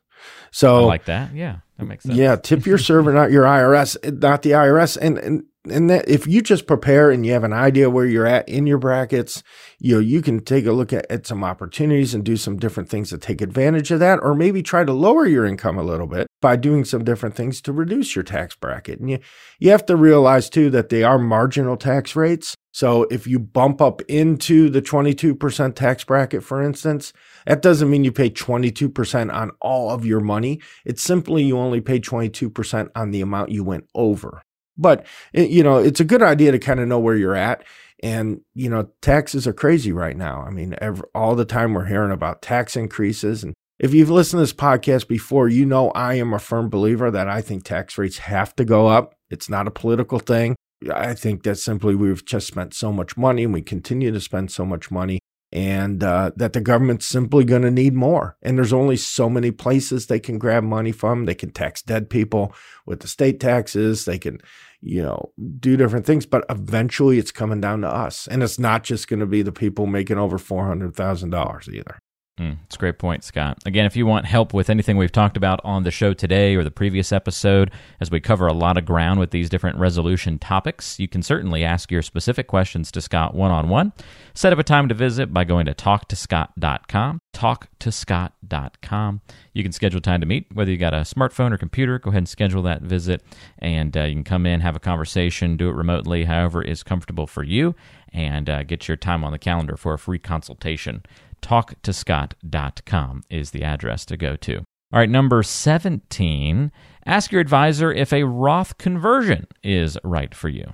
So 0.52 0.84
I 0.84 0.86
like 0.86 1.06
that. 1.06 1.34
Yeah. 1.34 1.58
That 1.78 1.86
makes 1.86 2.04
sense. 2.04 2.18
Yeah, 2.18 2.36
tip 2.36 2.66
your 2.66 2.80
server, 2.80 3.14
not 3.14 3.32
your 3.32 3.44
IRS, 3.44 4.20
not 4.20 4.42
the 4.42 4.52
IRS. 4.52 4.98
And 5.00 5.18
and 5.20 5.44
and 5.70 5.90
that 5.90 6.08
if 6.08 6.26
you 6.26 6.42
just 6.42 6.66
prepare 6.66 7.12
and 7.12 7.26
you 7.26 7.34
have 7.34 7.44
an 7.44 7.54
idea 7.54 7.90
where 7.90 8.06
you're 8.06 8.26
at 8.26 8.48
in 8.48 8.66
your 8.66 8.78
brackets, 8.78 9.44
you 9.80 9.96
know, 9.96 10.00
you 10.00 10.22
can 10.22 10.44
take 10.44 10.66
a 10.66 10.72
look 10.72 10.94
at, 10.94 11.06
at 11.12 11.28
some 11.28 11.44
opportunities 11.44 12.14
and 12.14 12.24
do 12.24 12.38
some 12.38 12.58
different 12.58 12.90
things 12.90 13.10
to 13.10 13.18
take 13.18 13.42
advantage 13.42 13.92
of 13.92 14.00
that, 14.00 14.20
or 14.22 14.34
maybe 14.34 14.64
try 14.64 14.84
to 14.84 14.94
lower 14.94 15.28
your 15.28 15.46
income 15.46 15.78
a 15.78 15.84
little 15.84 16.08
bit 16.08 16.28
by 16.42 16.56
doing 16.56 16.86
some 16.86 17.04
different 17.04 17.36
things 17.36 17.62
to 17.62 17.72
reduce 17.72 18.16
your 18.16 18.24
tax 18.24 18.56
bracket. 18.56 19.00
And 19.00 19.10
you 19.10 19.20
you 19.60 19.70
have 19.72 19.86
to 19.88 19.96
realize 19.96 20.50
too 20.50 20.70
that 20.72 20.90
they 20.90 21.04
are 21.04 21.20
marginal 21.20 21.78
tax 21.78 22.16
rates. 22.16 22.56
So 22.78 23.08
if 23.10 23.26
you 23.26 23.40
bump 23.40 23.82
up 23.82 24.04
into 24.04 24.70
the 24.70 24.84
22% 24.84 25.74
tax 25.74 26.04
bracket, 26.04 26.44
for 26.44 26.62
instance, 26.62 27.12
that 27.48 27.64
doesn't 27.64 27.90
mean 27.90 28.04
you 28.04 28.12
pay 28.12 28.30
22% 28.30 29.34
on 29.34 29.50
all 29.60 29.90
of 29.90 30.06
your 30.06 30.20
money. 30.20 30.62
It's 30.86 31.02
simply 31.02 31.44
you 31.44 31.58
only 31.58 31.82
pay 31.82 32.00
22% 32.00 32.92
on 32.96 33.10
the 33.10 33.22
amount 33.22 33.50
you 33.50 33.64
went 33.64 33.90
over. 33.96 34.44
But, 34.78 35.08
eh, 35.34 35.46
you 35.46 35.64
know, 35.64 35.78
it's 35.78 36.00
a 36.00 36.06
good 36.06 36.22
idea 36.22 36.52
to 36.52 36.60
kind 36.60 36.80
of 36.80 36.88
know 36.88 37.00
where 37.00 37.16
you're 37.16 37.34
at. 37.34 37.64
And, 38.04 38.42
you 38.54 38.70
know, 38.70 38.92
taxes 39.02 39.48
are 39.48 39.54
crazy 39.54 39.92
right 39.92 40.16
now. 40.16 40.44
I 40.44 40.52
mean, 40.52 40.76
every, 40.80 41.08
all 41.16 41.34
the 41.36 41.46
time 41.46 41.74
we're 41.74 41.86
hearing 41.86 42.12
about 42.12 42.44
tax 42.44 42.76
increases. 42.76 43.44
And 43.44 43.56
if 43.80 43.92
you've 43.92 44.12
listened 44.12 44.38
to 44.38 44.44
this 44.44 44.54
podcast 44.54 45.08
before, 45.08 45.48
you 45.48 45.66
know 45.66 45.90
I 45.96 46.14
am 46.14 46.32
a 46.32 46.38
firm 46.38 46.70
believer 46.70 47.10
that 47.10 47.28
I 47.28 47.42
think 47.42 47.64
tax 47.64 47.98
rates 47.98 48.20
have 48.20 48.56
to 48.58 48.64
go 48.64 48.86
up. 48.86 49.16
It's 49.32 49.50
not 49.50 49.68
a 49.68 49.72
political 49.72 50.20
thing. 50.20 50.56
I 50.94 51.14
think 51.14 51.44
that 51.44 51.56
simply 51.56 51.96
we've 51.96 52.24
just 52.24 52.48
spent 52.48 52.74
so 52.74 52.92
much 52.92 53.18
money 53.18 53.44
and 53.44 53.54
we 53.54 53.62
continue 53.62 54.12
to 54.12 54.22
spend 54.22 54.52
so 54.52 54.66
much 54.66 54.92
money 54.92 55.20
and 55.52 56.04
uh, 56.04 56.32
that 56.36 56.54
the 56.54 56.62
government's 56.62 57.08
simply 57.08 57.46
going 57.46 57.62
to 57.62 57.72
need 57.72 57.94
more. 57.94 58.38
And 58.42 58.58
there's 58.58 58.74
only 58.74 58.98
so 58.98 59.30
many 59.30 59.52
places 59.52 60.06
they 60.06 60.20
can 60.20 60.38
grab 60.38 60.64
money 60.64 60.92
from. 60.92 61.26
They 61.26 61.36
can 61.36 61.52
tax 61.52 61.82
dead 61.82 62.10
people 62.10 62.54
with 62.86 63.00
the 63.00 63.08
state 63.08 63.40
taxes. 63.40 64.06
They 64.06 64.20
can, 64.20 64.40
you 64.82 65.02
know, 65.02 65.32
do 65.60 65.78
different 65.78 66.06
things. 66.06 66.26
But 66.26 66.46
eventually, 66.50 67.18
it's 67.18 67.32
coming 67.32 67.62
down 67.62 67.82
to 67.82 67.88
us, 67.88 68.28
and 68.28 68.44
it's 68.44 68.60
not 68.60 68.84
just 68.84 69.08
going 69.08 69.22
to 69.22 69.26
be 69.26 69.42
the 69.42 69.54
people 69.54 69.88
making 69.88 70.18
over 70.18 70.38
four 70.38 70.68
hundred 70.68 70.96
thousand 70.96 71.30
dollars 71.30 71.70
either. 71.72 72.00
Mm, 72.40 72.58
it's 72.68 72.76
a 72.76 72.80
great 72.80 73.00
point, 73.00 73.24
Scott. 73.24 73.58
Again, 73.66 73.88
if 73.88 73.96
you 73.96 74.06
want 74.06 74.28
help 74.28 74.54
with 74.54 74.70
anything 74.70 74.96
we've 74.96 75.12
talked 75.12 75.38
about 75.38 75.60
on 75.64 75.82
the 75.82 75.90
show 75.90 76.14
today 76.14 76.56
or 76.56 76.64
the 76.64 76.70
previous 76.70 77.12
episode, 77.12 77.72
as 78.00 78.12
we 78.12 78.20
cover 78.20 78.46
a 78.46 78.54
lot 78.54 78.78
of 78.78 78.86
ground 78.86 79.20
with 79.20 79.32
these 79.32 79.50
different 79.50 79.80
resolution 79.80 80.38
topics, 80.38 81.00
you 81.00 81.08
can 81.08 81.24
certainly 81.24 81.64
ask 81.64 81.92
your 81.92 82.04
specific 82.04 82.46
questions 82.46 82.92
to 82.92 83.02
Scott 83.02 83.34
one 83.34 83.50
on 83.50 83.70
one. 83.70 83.92
Set 84.36 84.54
up 84.54 84.60
a 84.60 84.64
time 84.64 84.88
to 84.88 84.94
visit 84.94 85.34
by 85.34 85.46
going 85.46 85.66
to 85.66 85.74
talktoscott.com. 85.74 87.22
Talktoscott.com. 87.34 89.22
You 89.54 89.64
can 89.64 89.72
schedule 89.72 90.02
time 90.02 90.22
to 90.22 90.28
meet, 90.28 90.46
whether 90.54 90.70
you 90.70 90.78
got 90.78 90.94
a 90.94 90.98
smartphone 90.98 91.52
or 91.52 91.58
computer. 91.58 91.98
Go 91.98 92.12
ahead 92.12 92.20
and 92.20 92.30
schedule 92.30 92.62
that 92.64 92.84
visit, 92.84 93.24
and 93.58 93.98
uh, 93.98 94.04
you 94.04 94.14
can 94.14 94.24
come 94.24 94.46
in, 94.46 94.62
have 94.62 94.76
a 94.76 94.80
conversation, 94.80 95.58
do 95.58 95.70
it 95.70 95.74
remotely, 95.76 96.26
however 96.26 96.62
is 96.62 96.84
comfortable 96.84 97.26
for 97.26 97.42
you, 97.42 97.74
and 98.14 98.48
uh, 98.48 98.62
get 98.62 98.88
your 98.88 98.98
time 98.98 99.24
on 99.24 99.32
the 99.32 99.40
calendar 99.40 99.76
for 99.76 99.96
a 99.96 100.00
free 100.00 100.20
consultation 100.20 101.04
talktoscott.com 101.42 103.24
is 103.30 103.52
the 103.52 103.64
address 103.64 104.06
to 104.06 104.18
go 104.18 104.36
to. 104.38 104.58
All 104.94 105.00
right, 105.00 105.10
number 105.10 105.44
17, 105.44 106.72
ask 107.06 107.32
your 107.32 107.42
advisor 107.42 107.92
if 107.92 108.14
a 108.14 108.24
Roth 108.24 108.78
conversion 108.78 109.48
is 109.62 109.98
right 110.04 110.34
for 110.34 110.48
you. 110.48 110.72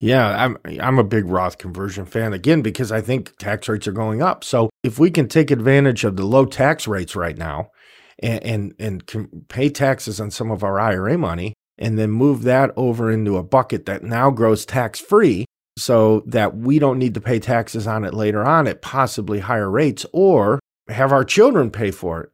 Yeah, 0.00 0.44
I'm 0.44 0.58
I'm 0.82 0.98
a 0.98 1.04
big 1.04 1.24
Roth 1.24 1.56
conversion 1.56 2.04
fan 2.04 2.34
again 2.34 2.60
because 2.60 2.92
I 2.92 3.00
think 3.00 3.38
tax 3.38 3.70
rates 3.70 3.88
are 3.88 3.92
going 3.92 4.20
up. 4.20 4.44
So 4.44 4.68
if 4.82 4.98
we 4.98 5.10
can 5.10 5.28
take 5.28 5.50
advantage 5.50 6.04
of 6.04 6.16
the 6.16 6.26
low 6.26 6.44
tax 6.44 6.86
rates 6.86 7.16
right 7.16 7.38
now 7.38 7.68
and 8.18 8.44
and, 8.44 8.74
and 8.78 9.48
pay 9.48 9.70
taxes 9.70 10.20
on 10.20 10.30
some 10.30 10.50
of 10.50 10.62
our 10.62 10.78
IRA 10.78 11.16
money 11.16 11.54
and 11.78 11.98
then 11.98 12.10
move 12.10 12.42
that 12.42 12.70
over 12.76 13.10
into 13.10 13.38
a 13.38 13.42
bucket 13.42 13.86
that 13.86 14.02
now 14.02 14.30
grows 14.30 14.66
tax 14.66 15.00
free, 15.00 15.46
so 15.76 16.22
that 16.26 16.56
we 16.56 16.78
don't 16.78 16.98
need 16.98 17.14
to 17.14 17.20
pay 17.20 17.38
taxes 17.38 17.86
on 17.86 18.04
it 18.04 18.14
later 18.14 18.44
on 18.44 18.66
at 18.66 18.82
possibly 18.82 19.40
higher 19.40 19.70
rates 19.70 20.06
or 20.12 20.60
have 20.88 21.12
our 21.12 21.24
children 21.24 21.70
pay 21.70 21.90
for 21.90 22.22
it 22.22 22.30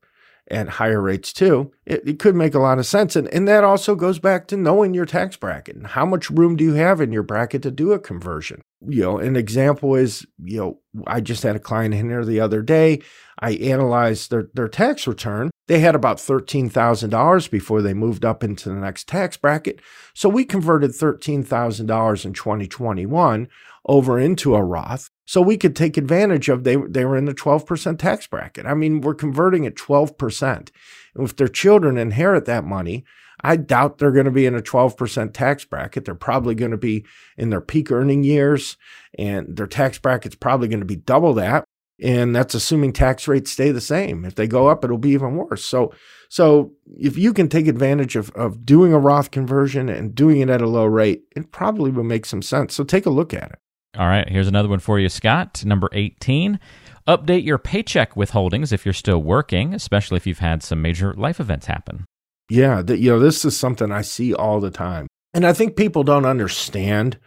at 0.50 0.68
higher 0.68 1.00
rates 1.00 1.32
too. 1.32 1.70
It, 1.86 2.02
it, 2.06 2.18
could 2.18 2.34
make 2.34 2.54
a 2.54 2.58
lot 2.58 2.78
of 2.78 2.86
sense. 2.86 3.14
And, 3.14 3.28
and 3.28 3.46
that 3.46 3.62
also 3.62 3.94
goes 3.94 4.18
back 4.18 4.48
to 4.48 4.56
knowing 4.56 4.94
your 4.94 5.06
tax 5.06 5.36
bracket 5.36 5.76
and 5.76 5.86
how 5.86 6.04
much 6.04 6.28
room 6.28 6.56
do 6.56 6.64
you 6.64 6.74
have 6.74 7.00
in 7.00 7.12
your 7.12 7.22
bracket 7.22 7.62
to 7.62 7.70
do 7.70 7.92
a 7.92 8.00
conversion. 8.00 8.60
You 8.80 9.02
know, 9.02 9.18
an 9.18 9.36
example 9.36 9.94
is, 9.94 10.26
you 10.42 10.58
know, 10.58 10.80
I 11.06 11.20
just 11.20 11.44
had 11.44 11.54
a 11.54 11.60
client 11.60 11.94
in 11.94 12.08
here 12.08 12.24
the 12.24 12.40
other 12.40 12.62
day. 12.62 13.00
I 13.38 13.52
analyzed 13.52 14.30
their, 14.30 14.48
their 14.54 14.68
tax 14.68 15.06
return. 15.06 15.50
They 15.70 15.78
had 15.78 15.94
about 15.94 16.16
$13,000 16.16 17.48
before 17.48 17.80
they 17.80 17.94
moved 17.94 18.24
up 18.24 18.42
into 18.42 18.68
the 18.68 18.74
next 18.74 19.06
tax 19.06 19.36
bracket. 19.36 19.80
So 20.14 20.28
we 20.28 20.44
converted 20.44 20.90
$13,000 20.90 22.24
in 22.24 22.32
2021 22.32 23.48
over 23.86 24.18
into 24.18 24.56
a 24.56 24.64
Roth. 24.64 25.10
So 25.26 25.40
we 25.40 25.56
could 25.56 25.76
take 25.76 25.96
advantage 25.96 26.48
of 26.48 26.64
they 26.64 26.74
they 26.74 27.04
were 27.04 27.16
in 27.16 27.26
the 27.26 27.34
12% 27.34 27.98
tax 28.00 28.26
bracket. 28.26 28.66
I 28.66 28.74
mean, 28.74 29.00
we're 29.00 29.14
converting 29.14 29.64
at 29.64 29.76
12%. 29.76 30.70
And 31.14 31.24
if 31.24 31.36
their 31.36 31.46
children 31.46 31.98
inherit 31.98 32.46
that 32.46 32.64
money, 32.64 33.04
I 33.40 33.54
doubt 33.54 33.98
they're 33.98 34.10
going 34.10 34.24
to 34.24 34.32
be 34.32 34.46
in 34.46 34.56
a 34.56 34.62
12% 34.62 35.32
tax 35.32 35.64
bracket. 35.64 36.04
They're 36.04 36.16
probably 36.16 36.56
going 36.56 36.72
to 36.72 36.78
be 36.78 37.06
in 37.38 37.50
their 37.50 37.60
peak 37.60 37.92
earning 37.92 38.24
years 38.24 38.76
and 39.16 39.56
their 39.56 39.68
tax 39.68 40.00
bracket's 40.00 40.34
probably 40.34 40.66
going 40.66 40.80
to 40.80 40.84
be 40.84 40.96
double 40.96 41.34
that 41.34 41.64
and 42.02 42.34
that's 42.34 42.54
assuming 42.54 42.92
tax 42.92 43.28
rates 43.28 43.50
stay 43.50 43.70
the 43.70 43.80
same. 43.80 44.24
If 44.24 44.34
they 44.34 44.46
go 44.46 44.68
up, 44.68 44.84
it'll 44.84 44.98
be 44.98 45.10
even 45.10 45.36
worse. 45.36 45.64
So, 45.64 45.92
so 46.28 46.72
if 46.98 47.18
you 47.18 47.32
can 47.32 47.48
take 47.48 47.66
advantage 47.66 48.16
of, 48.16 48.30
of 48.30 48.64
doing 48.64 48.92
a 48.92 48.98
Roth 48.98 49.30
conversion 49.30 49.88
and 49.88 50.14
doing 50.14 50.40
it 50.40 50.48
at 50.48 50.62
a 50.62 50.68
low 50.68 50.86
rate, 50.86 51.24
it 51.36 51.52
probably 51.52 51.90
will 51.90 52.04
make 52.04 52.26
some 52.26 52.42
sense. 52.42 52.74
So 52.74 52.84
take 52.84 53.06
a 53.06 53.10
look 53.10 53.34
at 53.34 53.50
it. 53.52 53.58
All 53.98 54.06
right, 54.06 54.28
here's 54.28 54.48
another 54.48 54.68
one 54.68 54.78
for 54.78 55.00
you, 55.00 55.08
Scott. 55.08 55.64
Number 55.64 55.88
18. 55.92 56.60
Update 57.08 57.44
your 57.44 57.58
paycheck 57.58 58.14
withholdings 58.14 58.72
if 58.72 58.84
you're 58.84 58.92
still 58.92 59.22
working, 59.22 59.74
especially 59.74 60.16
if 60.16 60.26
you've 60.26 60.38
had 60.38 60.62
some 60.62 60.80
major 60.80 61.12
life 61.14 61.40
events 61.40 61.66
happen. 61.66 62.04
Yeah, 62.48 62.82
that 62.82 62.98
you 62.98 63.10
know, 63.10 63.18
this 63.18 63.44
is 63.44 63.56
something 63.56 63.90
I 63.90 64.02
see 64.02 64.32
all 64.32 64.60
the 64.60 64.70
time. 64.70 65.06
And 65.34 65.46
I 65.46 65.52
think 65.52 65.76
people 65.76 66.04
don't 66.04 66.24
understand 66.24 67.18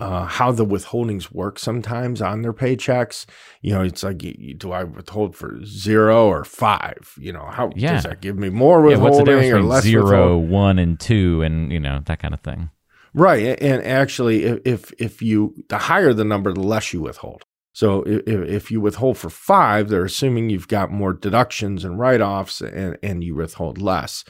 uh, 0.00 0.24
how 0.26 0.52
the 0.52 0.64
withholdings 0.64 1.32
work 1.32 1.58
sometimes 1.58 2.22
on 2.22 2.42
their 2.42 2.52
paychecks. 2.52 3.26
You 3.62 3.74
know, 3.74 3.82
it's 3.82 4.02
like, 4.02 4.18
do 4.56 4.72
I 4.72 4.84
withhold 4.84 5.34
for 5.34 5.64
zero 5.64 6.28
or 6.28 6.44
five? 6.44 7.14
You 7.18 7.32
know, 7.32 7.46
how 7.46 7.70
yeah. 7.74 7.94
does 7.94 8.04
that 8.04 8.20
give 8.20 8.38
me 8.38 8.48
more 8.48 8.80
withholding 8.82 9.42
yeah, 9.42 9.54
or 9.54 9.62
less? 9.62 9.84
Zero, 9.84 10.36
one, 10.36 10.78
and 10.78 10.98
two, 10.98 11.42
and 11.42 11.72
you 11.72 11.80
know 11.80 12.00
that 12.06 12.20
kind 12.20 12.34
of 12.34 12.40
thing. 12.40 12.70
Right, 13.14 13.60
and 13.60 13.82
actually, 13.82 14.44
if 14.44 14.92
if 14.98 15.20
you 15.22 15.54
the 15.68 15.78
higher 15.78 16.12
the 16.12 16.24
number, 16.24 16.52
the 16.52 16.60
less 16.60 16.92
you 16.92 17.00
withhold. 17.00 17.44
So 17.72 18.02
if, 18.02 18.26
if 18.26 18.70
you 18.70 18.80
withhold 18.80 19.18
for 19.18 19.30
five, 19.30 19.88
they're 19.88 20.04
assuming 20.04 20.50
you've 20.50 20.68
got 20.68 20.90
more 20.90 21.12
deductions 21.12 21.84
and 21.84 21.98
write 21.98 22.20
offs, 22.20 22.60
and 22.60 22.98
and 23.02 23.24
you 23.24 23.34
withhold 23.34 23.80
less. 23.80 24.24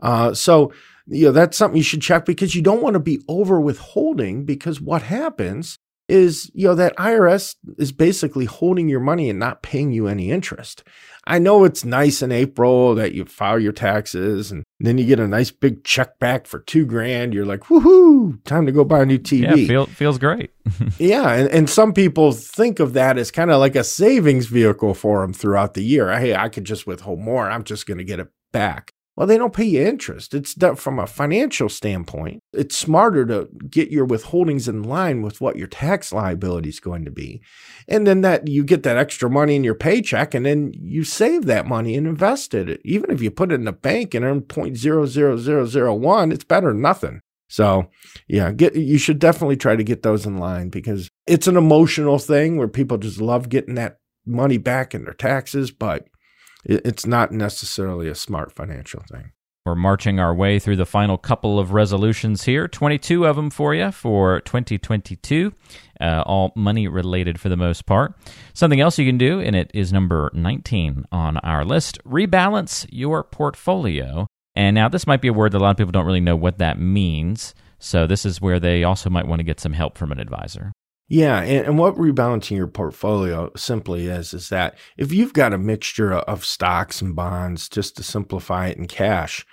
Uh, 0.00 0.34
so 0.34 0.72
you 1.06 1.26
know, 1.26 1.32
that's 1.32 1.56
something 1.56 1.76
you 1.76 1.82
should 1.82 2.02
check 2.02 2.24
because 2.24 2.54
you 2.54 2.62
don't 2.62 2.82
want 2.82 2.94
to 2.94 3.00
be 3.00 3.20
over 3.28 3.60
withholding 3.60 4.44
because 4.44 4.80
what 4.80 5.02
happens 5.02 5.78
is, 6.08 6.50
you 6.54 6.66
know, 6.66 6.74
that 6.74 6.96
IRS 6.96 7.56
is 7.78 7.92
basically 7.92 8.44
holding 8.44 8.88
your 8.88 9.00
money 9.00 9.30
and 9.30 9.38
not 9.38 9.62
paying 9.62 9.92
you 9.92 10.08
any 10.08 10.30
interest. 10.30 10.84
I 11.24 11.38
know 11.38 11.64
it's 11.64 11.84
nice 11.84 12.20
in 12.20 12.32
April 12.32 12.96
that 12.96 13.12
you 13.12 13.24
file 13.24 13.58
your 13.58 13.72
taxes 13.72 14.50
and 14.50 14.64
then 14.80 14.98
you 14.98 15.06
get 15.06 15.20
a 15.20 15.28
nice 15.28 15.52
big 15.52 15.84
check 15.84 16.18
back 16.18 16.46
for 16.46 16.58
two 16.58 16.84
grand. 16.84 17.32
You're 17.32 17.46
like, 17.46 17.60
woohoo, 17.60 18.42
time 18.44 18.66
to 18.66 18.72
go 18.72 18.84
buy 18.84 19.02
a 19.02 19.06
new 19.06 19.18
TV. 19.18 19.42
Yeah, 19.42 19.66
feel, 19.66 19.86
feels 19.86 20.18
great. 20.18 20.50
yeah. 20.98 21.32
And, 21.32 21.48
and 21.50 21.70
some 21.70 21.92
people 21.92 22.32
think 22.32 22.80
of 22.80 22.92
that 22.94 23.16
as 23.16 23.30
kind 23.30 23.50
of 23.52 23.60
like 23.60 23.76
a 23.76 23.84
savings 23.84 24.46
vehicle 24.46 24.94
for 24.94 25.20
them 25.22 25.32
throughout 25.32 25.74
the 25.74 25.84
year. 25.84 26.12
Hey, 26.18 26.34
I 26.34 26.48
could 26.48 26.64
just 26.64 26.86
withhold 26.86 27.20
more. 27.20 27.48
I'm 27.48 27.64
just 27.64 27.86
going 27.86 27.98
to 27.98 28.04
get 28.04 28.18
it 28.18 28.28
back. 28.52 28.92
Well, 29.14 29.26
they 29.26 29.36
don't 29.36 29.52
pay 29.52 29.64
you 29.66 29.82
interest. 29.82 30.32
It's 30.32 30.54
from 30.76 30.98
a 30.98 31.06
financial 31.06 31.68
standpoint. 31.68 32.40
It's 32.54 32.76
smarter 32.76 33.26
to 33.26 33.48
get 33.68 33.90
your 33.90 34.06
withholdings 34.06 34.68
in 34.68 34.82
line 34.82 35.20
with 35.20 35.38
what 35.38 35.56
your 35.56 35.66
tax 35.66 36.12
liability 36.12 36.70
is 36.70 36.80
going 36.80 37.04
to 37.04 37.10
be. 37.10 37.42
And 37.88 38.06
then 38.06 38.22
that 38.22 38.48
you 38.48 38.64
get 38.64 38.84
that 38.84 38.96
extra 38.96 39.28
money 39.28 39.54
in 39.54 39.64
your 39.64 39.74
paycheck 39.74 40.32
and 40.32 40.46
then 40.46 40.72
you 40.74 41.04
save 41.04 41.44
that 41.44 41.66
money 41.66 41.94
and 41.94 42.06
invest 42.06 42.54
it. 42.54 42.80
Even 42.84 43.10
if 43.10 43.20
you 43.20 43.30
put 43.30 43.52
it 43.52 43.60
in 43.60 43.68
a 43.68 43.72
bank 43.72 44.14
and 44.14 44.24
earn 44.24 44.40
0.00001, 44.42 46.32
it's 46.32 46.44
better 46.44 46.68
than 46.68 46.80
nothing. 46.80 47.20
So, 47.48 47.90
yeah, 48.28 48.50
get 48.50 48.74
you 48.74 48.96
should 48.96 49.18
definitely 49.18 49.58
try 49.58 49.76
to 49.76 49.84
get 49.84 50.02
those 50.02 50.24
in 50.24 50.38
line 50.38 50.70
because 50.70 51.10
it's 51.26 51.46
an 51.46 51.58
emotional 51.58 52.18
thing 52.18 52.56
where 52.56 52.66
people 52.66 52.96
just 52.96 53.20
love 53.20 53.50
getting 53.50 53.74
that 53.74 53.98
money 54.24 54.56
back 54.56 54.94
in 54.94 55.04
their 55.04 55.12
taxes, 55.12 55.70
but 55.70 56.06
it's 56.64 57.06
not 57.06 57.32
necessarily 57.32 58.08
a 58.08 58.14
smart 58.14 58.52
financial 58.52 59.02
thing. 59.10 59.32
We're 59.64 59.76
marching 59.76 60.18
our 60.18 60.34
way 60.34 60.58
through 60.58 60.76
the 60.76 60.86
final 60.86 61.16
couple 61.16 61.60
of 61.60 61.72
resolutions 61.72 62.42
here. 62.42 62.66
22 62.66 63.26
of 63.26 63.36
them 63.36 63.48
for 63.48 63.72
you 63.74 63.92
for 63.92 64.40
2022, 64.40 65.52
uh, 66.00 66.24
all 66.26 66.52
money 66.56 66.88
related 66.88 67.38
for 67.38 67.48
the 67.48 67.56
most 67.56 67.86
part. 67.86 68.14
Something 68.54 68.80
else 68.80 68.98
you 68.98 69.06
can 69.06 69.18
do, 69.18 69.40
and 69.40 69.54
it 69.54 69.70
is 69.72 69.92
number 69.92 70.32
19 70.34 71.04
on 71.12 71.36
our 71.38 71.64
list 71.64 72.02
rebalance 72.04 72.86
your 72.90 73.22
portfolio. 73.22 74.26
And 74.56 74.74
now, 74.74 74.88
this 74.88 75.06
might 75.06 75.22
be 75.22 75.28
a 75.28 75.32
word 75.32 75.52
that 75.52 75.58
a 75.58 75.62
lot 75.62 75.70
of 75.70 75.76
people 75.76 75.92
don't 75.92 76.06
really 76.06 76.20
know 76.20 76.36
what 76.36 76.58
that 76.58 76.80
means. 76.80 77.54
So, 77.78 78.06
this 78.06 78.26
is 78.26 78.40
where 78.40 78.58
they 78.58 78.82
also 78.82 79.10
might 79.10 79.28
want 79.28 79.38
to 79.38 79.44
get 79.44 79.60
some 79.60 79.72
help 79.72 79.96
from 79.96 80.10
an 80.10 80.18
advisor. 80.18 80.72
Yeah, 81.12 81.42
and, 81.42 81.66
and, 81.66 81.78
what 81.78 81.96
rebalancing 81.96 82.56
your 82.56 82.68
portfolio 82.68 83.50
simply 83.54 84.06
is 84.06 84.32
is 84.32 84.48
that 84.48 84.78
if 84.96 85.12
you've 85.12 85.34
got 85.34 85.52
a 85.52 85.58
mixture 85.58 86.14
of 86.14 86.42
stocks 86.42 87.02
and 87.02 87.14
bonds, 87.14 87.68
just 87.68 87.98
to 87.98 88.02
simplify 88.02 88.68
it, 88.68 88.78
in 88.78 88.86
cash, 88.86 89.44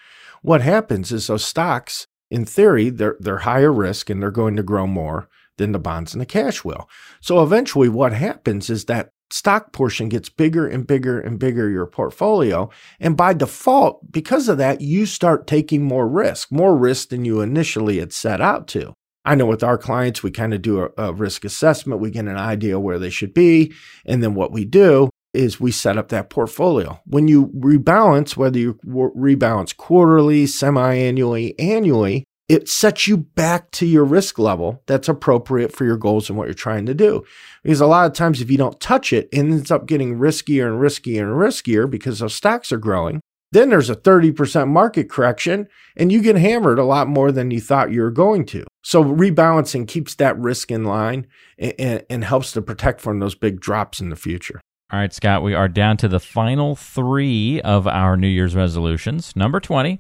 what 0.42 0.62
happens 0.62 1.12
is 1.12 1.28
those 1.28 1.44
stocks, 1.44 2.08
in 2.32 2.46
theory, 2.46 2.90
they're 2.90 3.18
they're 3.20 3.40
higher 3.40 3.74
risk 3.74 4.10
and 4.10 4.22
they're 4.24 4.32
going 4.32 4.56
to 4.56 4.64
grow 4.64 4.88
more 4.88 5.28
than 5.58 5.74
the 5.74 5.80
bonds 5.80 6.14
and 6.14 6.22
the 6.22 6.26
cash 6.26 6.64
will. 6.64 6.88
So 7.20 7.44
eventually, 7.44 7.90
what 7.90 8.14
happens 8.14 8.70
is 8.70 8.86
that 8.86 9.10
stock 9.30 9.74
portion 9.74 10.08
gets 10.08 10.30
bigger 10.30 10.66
and 10.66 10.88
bigger 10.88 11.20
and 11.20 11.38
bigger 11.38 11.70
your 11.70 11.88
portfolio, 11.88 12.70
and 13.02 13.18
by 13.18 13.34
default, 13.34 14.10
because 14.14 14.48
of 14.48 14.58
that, 14.60 14.80
you 14.80 15.06
start 15.06 15.46
taking 15.46 15.84
more 15.84 16.08
risk, 16.08 16.54
more 16.54 16.78
risk 16.78 17.10
than 17.10 17.26
you 17.26 17.42
initially 17.42 18.00
had 18.00 18.14
set 18.14 18.40
out 18.40 18.66
to. 18.70 18.94
I 19.26 19.36
know 19.36 19.46
with 19.46 19.64
our 19.64 19.78
clients, 19.78 20.24
we 20.24 20.32
kind 20.32 20.54
of 20.54 20.62
do 20.62 20.82
a, 20.82 20.90
a, 20.98 21.14
risk 21.14 21.44
assessment. 21.44 22.02
We 22.02 22.10
get 22.10 22.26
an 22.26 22.38
idea 22.38 22.80
where 22.80 22.98
they 23.00 23.10
should 23.10 23.34
be. 23.34 23.74
And 24.06 24.24
then 24.24 24.34
what 24.34 24.52
we 24.52 24.66
do 24.66 25.10
is 25.34 25.60
we 25.60 25.72
set 25.72 25.98
up 25.98 26.10
that 26.10 26.30
portfolio. 26.30 27.00
When 27.06 27.28
you 27.28 27.48
rebalance, 27.48 28.36
whether 28.36 28.58
you 28.58 28.80
rebalance 28.86 29.76
quarterly, 29.76 30.48
semi 30.48 30.96
annually, 30.96 31.58
annually, 31.60 32.24
it 32.48 32.68
sets 32.68 33.08
you 33.08 33.18
back 33.18 33.70
to 33.72 33.86
your 33.86 34.04
risk 34.04 34.40
level 34.40 34.82
that's 34.88 35.08
appropriate 35.08 35.72
for 35.72 35.86
your 35.86 35.98
goals 35.98 36.30
and 36.30 36.38
what 36.38 36.48
you're 36.48 36.56
trying 36.56 36.88
to 36.88 36.96
do. 36.96 37.24
Because 37.64 37.80
a 37.80 37.86
lot 37.86 38.08
of 38.08 38.14
times, 38.14 38.42
if 38.42 38.50
you 38.50 38.58
don't 38.58 38.80
touch 38.80 39.14
it, 39.14 39.30
it 39.32 39.38
ends 39.38 39.70
up 39.70 39.86
getting 39.86 40.18
riskier 40.18 40.66
and 40.66 40.82
riskier 40.82 41.22
and 41.22 41.34
riskier 41.34 41.88
because 41.88 42.20
those 42.20 42.34
stocks 42.34 42.72
are 42.72 42.80
growing. 42.80 43.22
Then 43.52 43.70
there's 43.70 43.90
a 43.90 43.96
30% 43.96 44.68
market 44.68 45.10
correction 45.10 45.68
and 45.96 46.12
you 46.12 46.22
get 46.22 46.36
hammered 46.36 46.78
a 46.78 46.84
lot 46.84 47.08
more 47.08 47.32
than 47.32 47.52
you 47.52 47.60
thought 47.60 47.92
you 47.92 48.02
were 48.02 48.12
going 48.12 48.46
to. 48.48 48.66
So 48.84 49.04
rebalancing 49.04 49.88
keeps 49.88 50.16
that 50.16 50.38
risk 50.38 50.72
in 50.72 50.84
line 50.84 51.28
and, 51.58 51.74
and, 51.80 52.06
and 52.10 52.24
helps 52.24 52.52
to 52.54 52.62
protect 52.62 53.02
from 53.02 53.20
those 53.20 53.36
big 53.36 53.60
drops 53.60 54.00
in 54.00 54.10
the 54.10 54.16
future. 54.16 54.62
All 54.92 55.00
right, 55.00 55.14
Scott, 55.14 55.44
we 55.44 55.54
are 55.54 55.68
down 55.68 55.98
to 55.98 56.08
the 56.08 56.20
final 56.20 56.76
three 56.76 57.62
of 57.62 57.88
our 57.88 58.18
New 58.18 58.28
Year's 58.28 58.56
resolutions. 58.56 59.36
Number 59.36 59.60
20, 59.60 60.00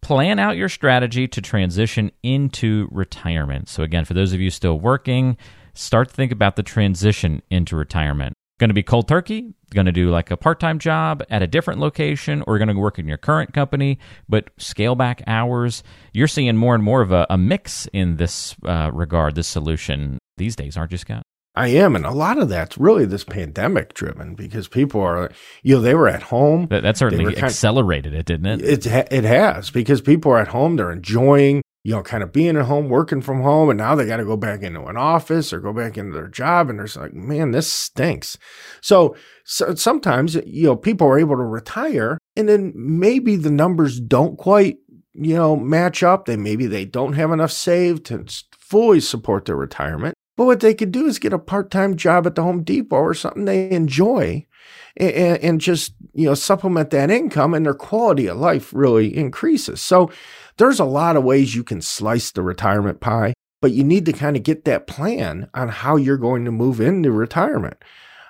plan 0.00 0.38
out 0.38 0.56
your 0.56 0.68
strategy 0.68 1.26
to 1.26 1.40
transition 1.40 2.12
into 2.22 2.88
retirement. 2.92 3.68
So, 3.68 3.82
again, 3.82 4.04
for 4.04 4.14
those 4.14 4.32
of 4.32 4.40
you 4.40 4.50
still 4.50 4.78
working, 4.78 5.36
start 5.74 6.10
to 6.10 6.14
think 6.14 6.30
about 6.30 6.54
the 6.54 6.62
transition 6.62 7.42
into 7.50 7.74
retirement. 7.74 8.34
Going 8.58 8.70
to 8.70 8.74
be 8.74 8.82
cold 8.82 9.06
turkey, 9.06 9.54
going 9.72 9.86
to 9.86 9.92
do 9.92 10.10
like 10.10 10.32
a 10.32 10.36
part 10.36 10.58
time 10.58 10.80
job 10.80 11.22
at 11.30 11.42
a 11.42 11.46
different 11.46 11.78
location, 11.78 12.42
or 12.46 12.58
going 12.58 12.68
to 12.68 12.74
work 12.74 12.98
in 12.98 13.06
your 13.06 13.16
current 13.16 13.52
company, 13.52 14.00
but 14.28 14.50
scale 14.58 14.96
back 14.96 15.22
hours. 15.28 15.84
You're 16.12 16.26
seeing 16.26 16.56
more 16.56 16.74
and 16.74 16.82
more 16.82 17.00
of 17.00 17.12
a, 17.12 17.24
a 17.30 17.38
mix 17.38 17.86
in 17.92 18.16
this 18.16 18.56
uh, 18.64 18.90
regard, 18.92 19.36
this 19.36 19.46
solution 19.46 20.18
these 20.38 20.56
days, 20.56 20.76
aren't 20.76 20.90
you, 20.90 20.98
Scott? 20.98 21.22
I 21.54 21.68
am, 21.68 21.96
and 21.96 22.06
a 22.06 22.12
lot 22.12 22.38
of 22.38 22.48
that's 22.48 22.78
really 22.78 23.04
this 23.04 23.24
pandemic 23.24 23.92
driven 23.92 24.36
because 24.36 24.68
people 24.68 25.00
are, 25.00 25.30
you 25.64 25.74
know, 25.74 25.80
they 25.80 25.94
were 25.94 26.08
at 26.08 26.22
home. 26.22 26.68
That, 26.70 26.84
that 26.84 26.96
certainly 26.96 27.36
accelerated 27.36 28.14
it, 28.14 28.26
didn't 28.26 28.46
it? 28.46 28.86
It 28.86 28.86
it 28.86 29.24
has 29.24 29.70
because 29.70 30.00
people 30.00 30.30
are 30.30 30.38
at 30.38 30.48
home, 30.48 30.76
they're 30.76 30.92
enjoying, 30.92 31.62
you 31.88 31.94
know, 31.94 32.02
kind 32.02 32.22
of 32.22 32.34
being 32.34 32.54
at 32.54 32.66
home, 32.66 32.90
working 32.90 33.22
from 33.22 33.40
home, 33.40 33.70
and 33.70 33.78
now 33.78 33.94
they 33.94 34.04
got 34.04 34.18
to 34.18 34.24
go 34.26 34.36
back 34.36 34.62
into 34.62 34.84
an 34.84 34.98
office 34.98 35.54
or 35.54 35.58
go 35.58 35.72
back 35.72 35.96
into 35.96 36.12
their 36.12 36.28
job, 36.28 36.68
and 36.68 36.78
they're 36.78 37.02
like, 37.02 37.14
man, 37.14 37.50
this 37.52 37.72
stinks. 37.72 38.36
So, 38.82 39.16
so 39.44 39.74
sometimes, 39.74 40.34
you 40.34 40.64
know, 40.64 40.76
people 40.76 41.06
are 41.06 41.18
able 41.18 41.36
to 41.36 41.42
retire, 41.42 42.18
and 42.36 42.46
then 42.46 42.74
maybe 42.76 43.36
the 43.36 43.50
numbers 43.50 44.00
don't 44.00 44.36
quite, 44.36 44.76
you 45.14 45.34
know, 45.34 45.56
match 45.56 46.02
up. 46.02 46.26
They 46.26 46.36
maybe 46.36 46.66
they 46.66 46.84
don't 46.84 47.14
have 47.14 47.32
enough 47.32 47.52
saved 47.52 48.04
to 48.06 48.22
fully 48.52 49.00
support 49.00 49.46
their 49.46 49.56
retirement. 49.56 50.14
But 50.36 50.44
what 50.44 50.60
they 50.60 50.74
could 50.74 50.92
do 50.92 51.06
is 51.06 51.18
get 51.18 51.32
a 51.32 51.38
part-time 51.38 51.96
job 51.96 52.26
at 52.26 52.34
the 52.34 52.42
Home 52.42 52.64
Depot 52.64 52.96
or 52.96 53.14
something 53.14 53.46
they 53.46 53.70
enjoy 53.70 54.46
and, 54.98 55.38
and, 55.38 55.58
just, 55.58 55.94
you 56.12 56.26
know, 56.26 56.34
supplement 56.34 56.90
that 56.90 57.10
income 57.10 57.54
and 57.54 57.64
their 57.64 57.72
quality 57.72 58.26
of 58.26 58.36
life 58.36 58.74
really 58.74 59.16
increases. 59.16 59.80
So 59.80 60.10
there's 60.58 60.80
a 60.80 60.84
lot 60.84 61.16
of 61.16 61.24
ways 61.24 61.54
you 61.54 61.64
can 61.64 61.80
slice 61.80 62.30
the 62.30 62.42
retirement 62.42 63.00
pie, 63.00 63.32
but 63.62 63.72
you 63.72 63.82
need 63.82 64.04
to 64.06 64.12
kind 64.12 64.36
of 64.36 64.42
get 64.42 64.64
that 64.64 64.86
plan 64.86 65.48
on 65.54 65.68
how 65.68 65.96
you're 65.96 66.18
going 66.18 66.44
to 66.44 66.52
move 66.52 66.80
into 66.80 67.10
retirement. 67.10 67.76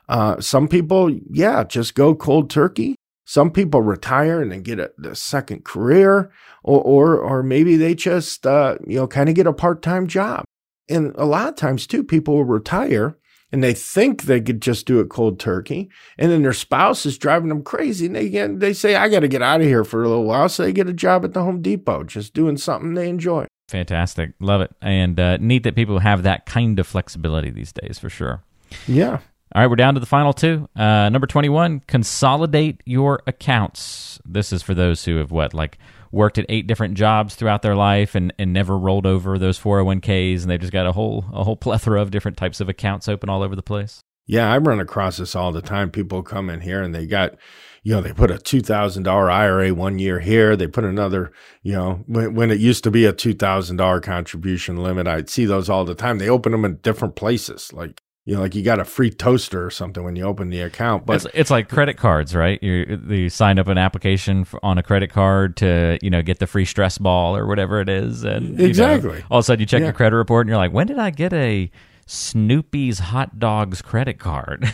Uh, 0.09 0.41
some 0.41 0.69
people, 0.69 1.11
yeah, 1.31 1.65
just 1.65 1.95
go 1.95 2.15
cold 2.15 2.49
turkey. 2.49 2.95
Some 3.25 3.51
people 3.51 3.83
retire 3.83 4.41
and 4.41 4.51
then 4.51 4.63
get 4.63 4.79
a, 4.79 4.91
a 5.05 5.15
second 5.15 5.65
career, 5.65 6.31
or, 6.63 6.81
or, 6.81 7.19
or 7.19 7.43
maybe 7.43 7.77
they 7.77 7.95
just, 7.95 8.47
uh, 8.47 8.77
you 8.87 8.97
know, 8.97 9.07
kind 9.07 9.29
of 9.29 9.35
get 9.35 9.47
a 9.47 9.53
part 9.53 9.83
time 9.83 10.07
job. 10.07 10.45
And 10.89 11.15
a 11.17 11.27
lot 11.27 11.49
of 11.49 11.57
times, 11.57 11.87
too, 11.87 12.03
people 12.03 12.37
will 12.37 12.47
retire 12.47 13.19
and 13.53 13.63
they 13.63 13.75
think 13.75 14.23
they 14.23 14.41
could 14.41 14.61
just 14.61 14.87
do 14.87 15.01
it 15.01 15.09
cold 15.09 15.41
turkey. 15.41 15.91
And 16.19 16.31
then 16.31 16.43
their 16.43 16.53
spouse 16.53 17.07
is 17.07 17.19
driving 17.19 17.49
them 17.49 17.63
crazy. 17.63 18.07
And 18.07 18.17
they, 18.17 18.29
get, 18.29 18.61
they 18.61 18.73
say, 18.73 18.95
I 18.95 19.09
got 19.09 19.21
to 19.21 19.29
get 19.29 19.43
out 19.43 19.61
of 19.61 19.67
here 19.67 19.85
for 19.85 20.03
a 20.03 20.09
little 20.09 20.25
while. 20.25 20.49
So 20.49 20.65
they 20.65 20.73
get 20.73 20.89
a 20.89 20.93
job 20.93 21.25
at 21.25 21.33
the 21.33 21.43
Home 21.43 21.63
Depot, 21.63 22.05
just 22.05 22.35
doing 22.35 22.57
something 22.57 22.95
they 22.95 23.09
enjoy. 23.09 23.47
Fantastic. 23.69 24.33
Love 24.41 24.61
it. 24.61 24.71
And 24.81 25.19
uh, 25.19 25.37
neat 25.39 25.63
that 25.63 25.77
people 25.77 25.99
have 25.99 26.23
that 26.25 26.47
kind 26.47 26.79
of 26.79 26.87
flexibility 26.87 27.51
these 27.51 27.73
days, 27.73 27.99
for 27.99 28.09
sure. 28.09 28.43
Yeah. 28.87 29.21
All 29.55 29.63
right, 29.63 29.67
we're 29.67 29.77
down 29.77 29.95
to 29.95 30.01
the 30.01 30.07
final 30.07 30.35
two. 30.35 30.69
Uh, 30.77 31.09
number 31.09 31.27
21, 31.27 31.81
consolidate 31.87 32.83
your 32.85 33.23
accounts. 33.27 34.21
This 34.27 34.53
is 34.53 34.63
for 34.63 34.75
those 34.75 35.07
who 35.07 35.17
have 35.17 35.31
what, 35.31 35.55
like 35.55 35.79
worked 36.13 36.39
at 36.39 36.47
eight 36.49 36.67
different 36.67 36.95
jobs 36.95 37.35
throughout 37.35 37.63
their 37.63 37.75
life 37.75 38.15
and, 38.15 38.33
and 38.39 38.53
never 38.53 38.79
rolled 38.79 39.07
over 39.07 39.39
those 39.39 39.59
401ks 39.59 40.43
and 40.43 40.51
they've 40.51 40.61
just 40.61 40.73
got 40.73 40.87
a 40.87 40.93
whole 40.93 41.25
a 41.33 41.45
whole 41.45 41.57
plethora 41.69 42.01
of 42.01 42.11
different 42.11 42.37
types 42.37 42.61
of 42.61 42.69
accounts 42.69 43.09
open 43.09 43.29
all 43.29 43.43
over 43.43 43.57
the 43.57 43.63
place. 43.63 44.01
Yeah, 44.29 44.53
I 44.53 44.59
run 44.59 44.79
across 44.79 45.17
this 45.17 45.35
all 45.35 45.53
the 45.53 45.63
time. 45.63 45.91
People 45.91 46.23
come 46.23 46.51
in 46.51 46.61
here 46.61 46.83
and 46.83 46.95
they 46.95 47.07
got, 47.07 47.37
you 47.83 47.95
know, 47.95 48.03
they 48.03 48.13
put 48.13 48.31
a 48.31 48.35
$2,000 48.35 49.33
IRA 49.33 49.73
one 49.73 49.99
year 49.99 50.21
here. 50.21 50.55
They 50.55 50.67
put 50.67 50.85
another, 50.85 51.33
you 51.63 51.73
know, 51.73 52.05
when, 52.07 52.35
when 52.35 52.51
it 52.51 52.61
used 52.61 52.85
to 52.85 52.91
be 52.91 53.07
a 53.07 53.15
$2,000 53.15 54.03
contribution 54.03 54.77
limit, 54.77 55.09
I'd 55.09 55.31
see 55.31 55.47
those 55.47 55.71
all 55.71 55.87
the 55.87 55.95
time. 55.95 56.19
They 56.19 56.29
open 56.29 56.53
them 56.53 56.67
in 56.67 56.77
different 56.77 57.17
places. 57.17 57.73
Like 57.73 58.03
you 58.29 58.35
know, 58.35 58.43
like 58.43 58.55
you 58.55 58.63
got 58.63 58.79
a 58.79 58.85
free 58.85 59.09
toaster 59.09 59.65
or 59.65 59.71
something 59.71 60.05
when 60.05 60.15
you 60.15 60.23
open 60.23 60.51
the 60.51 60.61
account. 60.61 61.07
But 61.07 61.25
it's, 61.25 61.27
it's 61.33 61.51
like 61.51 61.71
credit 61.71 61.97
cards, 61.97 62.35
right? 62.35 62.63
You 62.63 63.01
you 63.09 63.31
sign 63.31 63.59
up 63.59 63.69
an 63.69 63.79
application 63.79 64.45
for, 64.45 64.63
on 64.63 64.77
a 64.77 64.83
credit 64.83 65.11
card 65.11 65.57
to 65.57 65.99
you 66.03 66.11
know 66.11 66.21
get 66.21 66.39
the 66.39 66.47
free 66.47 66.67
stress 66.67 66.99
ball 66.99 67.35
or 67.35 67.47
whatever 67.47 67.81
it 67.81 67.89
is, 67.89 68.25
and 68.25 68.61
exactly. 68.61 69.21
Know, 69.21 69.25
all 69.31 69.39
of 69.39 69.45
a 69.45 69.47
sudden 69.47 69.61
you 69.61 69.67
check 69.67 69.81
yeah. 69.81 69.87
your 69.87 69.95
credit 69.95 70.17
report 70.17 70.45
and 70.45 70.51
you're 70.51 70.59
like, 70.59 70.75
when 70.75 70.87
did 70.87 70.99
I 70.99 71.09
get 71.09 71.33
a 71.33 71.71
Snoopy's 72.05 72.99
hot 72.99 73.39
dogs 73.39 73.81
credit 73.81 74.19
card? 74.19 74.71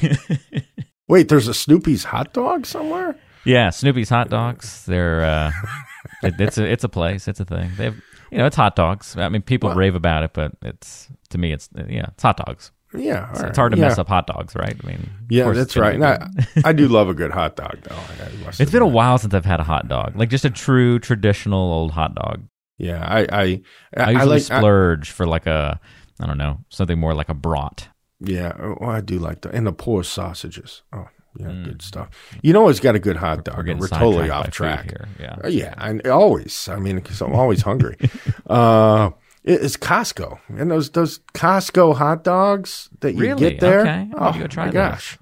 Wait, 1.08 1.28
there's 1.28 1.46
a 1.46 1.54
Snoopy's 1.54 2.02
hot 2.02 2.32
dog 2.32 2.66
somewhere? 2.66 3.14
Yeah, 3.44 3.70
Snoopy's 3.70 4.08
hot 4.08 4.30
dogs. 4.30 4.84
They're 4.84 5.24
uh, 5.24 5.52
it, 6.24 6.40
it's 6.40 6.58
a 6.58 6.64
it's 6.64 6.82
a 6.82 6.88
place. 6.88 7.28
It's 7.28 7.38
a 7.38 7.44
thing. 7.44 7.70
They 7.76 7.84
have 7.84 8.02
you 8.32 8.38
know 8.38 8.46
it's 8.46 8.56
hot 8.56 8.74
dogs. 8.74 9.16
I 9.16 9.28
mean, 9.28 9.42
people 9.42 9.68
well, 9.68 9.78
rave 9.78 9.94
about 9.94 10.24
it, 10.24 10.32
but 10.32 10.56
it's 10.60 11.06
to 11.28 11.38
me 11.38 11.52
it's 11.52 11.68
yeah 11.76 12.06
it's 12.08 12.22
hot 12.24 12.38
dogs. 12.38 12.72
Yeah, 12.96 13.30
it's, 13.30 13.40
right. 13.40 13.48
it's 13.48 13.58
hard 13.58 13.72
to 13.72 13.78
yeah. 13.78 13.88
mess 13.88 13.98
up 13.98 14.08
hot 14.08 14.26
dogs, 14.26 14.54
right? 14.54 14.76
I 14.82 14.86
mean, 14.86 15.10
yeah, 15.28 15.50
that's 15.52 15.76
right. 15.76 16.00
I, 16.00 16.28
I, 16.64 16.72
do 16.72 16.86
love 16.88 17.08
a 17.08 17.14
good 17.14 17.32
hot 17.32 17.56
dog, 17.56 17.78
though. 17.82 17.98
it's 18.58 18.70
been 18.70 18.82
a 18.82 18.86
while 18.86 19.18
since 19.18 19.34
I've 19.34 19.44
had 19.44 19.60
a 19.60 19.64
hot 19.64 19.88
dog, 19.88 20.16
like 20.16 20.28
just 20.28 20.44
a 20.44 20.50
true 20.50 20.98
traditional 20.98 21.72
old 21.72 21.92
hot 21.92 22.14
dog. 22.14 22.44
Yeah, 22.78 23.04
I 23.04 23.20
I, 23.20 23.42
I, 23.96 24.02
I 24.02 24.10
usually 24.12 24.30
like, 24.30 24.42
splurge 24.42 25.10
for 25.10 25.26
like 25.26 25.46
a 25.46 25.80
I 26.20 26.26
don't 26.26 26.38
know 26.38 26.60
something 26.68 26.98
more 26.98 27.14
like 27.14 27.28
a 27.28 27.34
brat. 27.34 27.88
Yeah, 28.20 28.52
well, 28.58 28.78
oh, 28.80 28.86
I 28.86 29.00
do 29.00 29.18
like 29.18 29.40
that, 29.42 29.54
and 29.54 29.66
the 29.66 29.72
poor 29.72 30.04
sausages. 30.04 30.82
Oh, 30.92 31.08
yeah, 31.36 31.46
mm. 31.46 31.64
good 31.64 31.82
stuff. 31.82 32.10
You 32.42 32.52
know, 32.52 32.68
it's 32.68 32.80
got 32.80 32.94
a 32.94 33.00
good 33.00 33.16
hot 33.16 33.44
dog. 33.44 33.66
We're, 33.66 33.76
we're 33.76 33.88
totally 33.88 34.30
off 34.30 34.50
track 34.50 34.90
here. 34.90 35.08
Yeah, 35.18 35.36
uh, 35.44 35.48
yeah, 35.48 35.74
I, 35.76 35.98
always. 36.08 36.68
I 36.68 36.76
mean, 36.76 36.96
because 36.96 37.20
I'm 37.20 37.34
always 37.34 37.62
hungry. 37.62 37.96
uh, 38.46 39.10
it's 39.44 39.76
Costco 39.76 40.38
and 40.48 40.70
those 40.70 40.90
those 40.90 41.18
Costco 41.34 41.96
hot 41.96 42.24
dogs 42.24 42.88
that 43.00 43.14
you 43.14 43.20
really? 43.20 43.50
get 43.50 43.60
there. 43.60 43.80
Okay. 43.80 44.10
Oh 44.14 44.32
my 44.32 44.46
those. 44.46 44.72
gosh! 44.72 45.18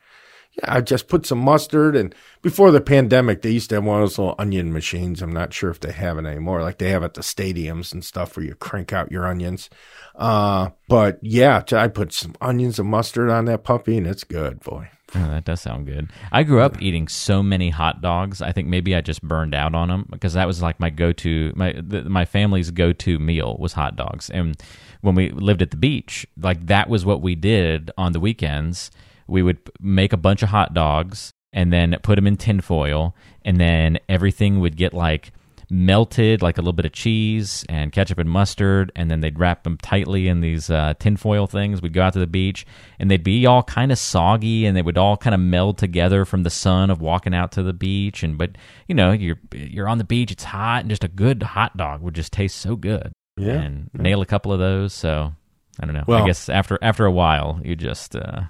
Yeah, 0.58 0.74
I 0.76 0.80
just 0.80 1.08
put 1.08 1.26
some 1.26 1.38
mustard 1.38 1.96
and 1.96 2.14
before 2.42 2.70
the 2.70 2.80
pandemic, 2.80 3.42
they 3.42 3.50
used 3.50 3.70
to 3.70 3.76
have 3.76 3.84
one 3.84 4.02
of 4.02 4.02
those 4.02 4.18
little 4.18 4.34
onion 4.38 4.72
machines. 4.72 5.22
I'm 5.22 5.32
not 5.32 5.54
sure 5.54 5.70
if 5.70 5.80
they 5.80 5.92
have 5.92 6.18
it 6.18 6.26
anymore, 6.26 6.62
like 6.62 6.78
they 6.78 6.90
have 6.90 7.02
at 7.02 7.14
the 7.14 7.22
stadiums 7.22 7.92
and 7.92 8.04
stuff, 8.04 8.36
where 8.36 8.44
you 8.44 8.54
crank 8.54 8.92
out 8.92 9.10
your 9.12 9.26
onions. 9.26 9.70
Uh, 10.14 10.70
but 10.88 11.18
yeah, 11.22 11.62
I 11.72 11.88
put 11.88 12.12
some 12.12 12.34
onions 12.40 12.78
and 12.78 12.88
mustard 12.88 13.30
on 13.30 13.46
that 13.46 13.64
puppy, 13.64 13.96
and 13.96 14.06
it's 14.06 14.24
good, 14.24 14.60
boy. 14.60 14.90
Oh, 15.14 15.28
that 15.28 15.44
does 15.44 15.60
sound 15.60 15.86
good. 15.86 16.10
I 16.30 16.42
grew 16.42 16.60
up 16.60 16.80
eating 16.80 17.06
so 17.06 17.42
many 17.42 17.68
hot 17.68 18.00
dogs. 18.00 18.40
I 18.40 18.52
think 18.52 18.68
maybe 18.68 18.94
I 18.94 19.02
just 19.02 19.22
burned 19.22 19.54
out 19.54 19.74
on 19.74 19.88
them 19.88 20.06
because 20.10 20.32
that 20.34 20.46
was 20.46 20.62
like 20.62 20.80
my 20.80 20.88
go-to. 20.88 21.52
My 21.54 21.74
the, 21.76 22.04
my 22.04 22.24
family's 22.24 22.70
go-to 22.70 23.18
meal 23.18 23.56
was 23.58 23.74
hot 23.74 23.94
dogs, 23.94 24.30
and 24.30 24.56
when 25.02 25.14
we 25.14 25.30
lived 25.30 25.60
at 25.60 25.70
the 25.70 25.76
beach, 25.76 26.26
like 26.40 26.66
that 26.66 26.88
was 26.88 27.04
what 27.04 27.20
we 27.20 27.34
did 27.34 27.90
on 27.98 28.12
the 28.12 28.20
weekends. 28.20 28.90
We 29.26 29.42
would 29.42 29.58
make 29.80 30.12
a 30.12 30.16
bunch 30.16 30.42
of 30.42 30.48
hot 30.48 30.74
dogs 30.74 31.32
and 31.52 31.72
then 31.72 31.96
put 32.02 32.16
them 32.16 32.26
in 32.26 32.36
tinfoil, 32.36 33.14
and 33.44 33.60
then 33.60 33.98
everything 34.08 34.60
would 34.60 34.76
get 34.76 34.94
like 34.94 35.32
melted, 35.72 36.42
like 36.42 36.58
a 36.58 36.60
little 36.60 36.74
bit 36.74 36.84
of 36.84 36.92
cheese 36.92 37.64
and 37.68 37.90
ketchup 37.92 38.18
and 38.18 38.30
mustard, 38.30 38.92
and 38.94 39.10
then 39.10 39.20
they'd 39.20 39.38
wrap 39.38 39.64
them 39.64 39.78
tightly 39.78 40.28
in 40.28 40.40
these 40.40 40.70
uh, 40.70 40.94
tinfoil 40.98 41.46
things. 41.46 41.80
We'd 41.80 41.94
go 41.94 42.02
out 42.02 42.12
to 42.12 42.18
the 42.18 42.26
beach, 42.26 42.66
and 42.98 43.10
they'd 43.10 43.24
be 43.24 43.46
all 43.46 43.62
kind 43.62 43.90
of 43.90 43.98
soggy, 43.98 44.66
and 44.66 44.76
they 44.76 44.82
would 44.82 44.98
all 44.98 45.16
kind 45.16 45.34
of 45.34 45.40
meld 45.40 45.78
together 45.78 46.24
from 46.24 46.42
the 46.42 46.50
sun 46.50 46.90
of 46.90 47.00
walking 47.00 47.34
out 47.34 47.52
to 47.52 47.62
the 47.62 47.72
beach. 47.72 48.22
And 48.22 48.36
but 48.36 48.56
you 48.86 48.94
know, 48.94 49.12
you're 49.12 49.40
you're 49.52 49.88
on 49.88 49.98
the 49.98 50.04
beach, 50.04 50.30
it's 50.30 50.44
hot, 50.44 50.82
and 50.82 50.90
just 50.90 51.04
a 51.04 51.08
good 51.08 51.42
hot 51.42 51.76
dog 51.76 52.02
would 52.02 52.14
just 52.14 52.32
taste 52.32 52.56
so 52.56 52.76
good. 52.76 53.12
Yeah, 53.36 53.60
and 53.60 53.90
yeah. 53.94 54.02
nail 54.02 54.20
a 54.20 54.26
couple 54.26 54.52
of 54.52 54.58
those. 54.58 54.92
So 54.92 55.32
I 55.80 55.86
don't 55.86 55.94
know. 55.94 56.04
Well, 56.06 56.22
I 56.22 56.26
guess 56.26 56.48
after 56.48 56.78
after 56.82 57.06
a 57.06 57.12
while, 57.12 57.60
you 57.64 57.74
just. 57.74 58.14
Uh, 58.14 58.42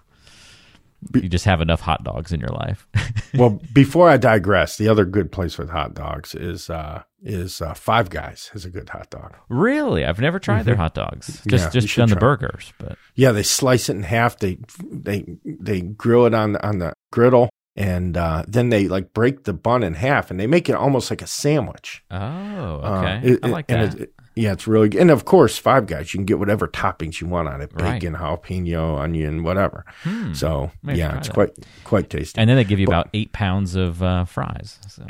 you 1.14 1.28
just 1.28 1.44
have 1.44 1.60
enough 1.60 1.80
hot 1.80 2.04
dogs 2.04 2.32
in 2.32 2.40
your 2.40 2.50
life. 2.50 2.86
well, 3.34 3.60
before 3.72 4.08
I 4.08 4.16
digress, 4.16 4.76
the 4.76 4.88
other 4.88 5.04
good 5.04 5.32
place 5.32 5.58
with 5.58 5.70
hot 5.70 5.94
dogs 5.94 6.34
is 6.34 6.70
uh, 6.70 7.02
is 7.22 7.60
uh, 7.60 7.74
Five 7.74 8.10
Guys 8.10 8.50
has 8.52 8.64
a 8.64 8.70
good 8.70 8.88
hot 8.88 9.10
dog. 9.10 9.36
Really, 9.48 10.04
I've 10.04 10.20
never 10.20 10.38
tried 10.38 10.58
mm-hmm. 10.58 10.66
their 10.66 10.76
hot 10.76 10.94
dogs. 10.94 11.42
Just 11.48 11.74
yeah, 11.74 11.80
just 11.80 11.96
done 11.96 12.08
the 12.08 12.16
burgers, 12.16 12.72
but 12.78 12.96
yeah, 13.14 13.32
they 13.32 13.42
slice 13.42 13.88
it 13.88 13.96
in 13.96 14.02
half. 14.02 14.38
They 14.38 14.58
they 14.90 15.24
they 15.44 15.80
grill 15.80 16.26
it 16.26 16.34
on 16.34 16.52
the, 16.52 16.66
on 16.66 16.78
the 16.78 16.92
griddle, 17.10 17.50
and 17.76 18.16
uh, 18.16 18.44
then 18.46 18.68
they 18.68 18.88
like 18.88 19.12
break 19.12 19.44
the 19.44 19.52
bun 19.52 19.82
in 19.82 19.94
half, 19.94 20.30
and 20.30 20.38
they 20.38 20.46
make 20.46 20.68
it 20.68 20.74
almost 20.74 21.10
like 21.10 21.22
a 21.22 21.26
sandwich. 21.26 22.04
Oh, 22.10 22.16
uh, 22.16 23.02
okay, 23.04 23.28
it, 23.32 23.40
I 23.42 23.48
like 23.48 23.66
that. 23.68 24.00
It, 24.00 24.14
yeah, 24.34 24.52
it's 24.52 24.66
really 24.66 24.88
good. 24.88 25.00
And 25.00 25.10
of 25.10 25.24
course, 25.24 25.58
Five 25.58 25.86
Guys, 25.86 26.14
you 26.14 26.18
can 26.18 26.24
get 26.24 26.38
whatever 26.38 26.66
toppings 26.66 27.20
you 27.20 27.26
want 27.26 27.48
on 27.48 27.60
it 27.60 27.74
bacon, 27.76 28.14
right. 28.14 28.40
jalapeno, 28.40 28.98
onion, 28.98 29.42
whatever. 29.42 29.84
Hmm. 30.02 30.32
So, 30.32 30.70
Maybe 30.82 31.00
yeah, 31.00 31.18
it's 31.18 31.28
that. 31.28 31.34
quite 31.34 31.50
quite 31.84 32.08
tasty. 32.08 32.40
And 32.40 32.48
then 32.48 32.56
they 32.56 32.64
give 32.64 32.78
you 32.78 32.86
but, 32.86 32.92
about 32.92 33.08
eight 33.12 33.32
pounds 33.32 33.74
of 33.74 34.02
uh, 34.02 34.24
fries. 34.24 34.78
So, 34.88 35.04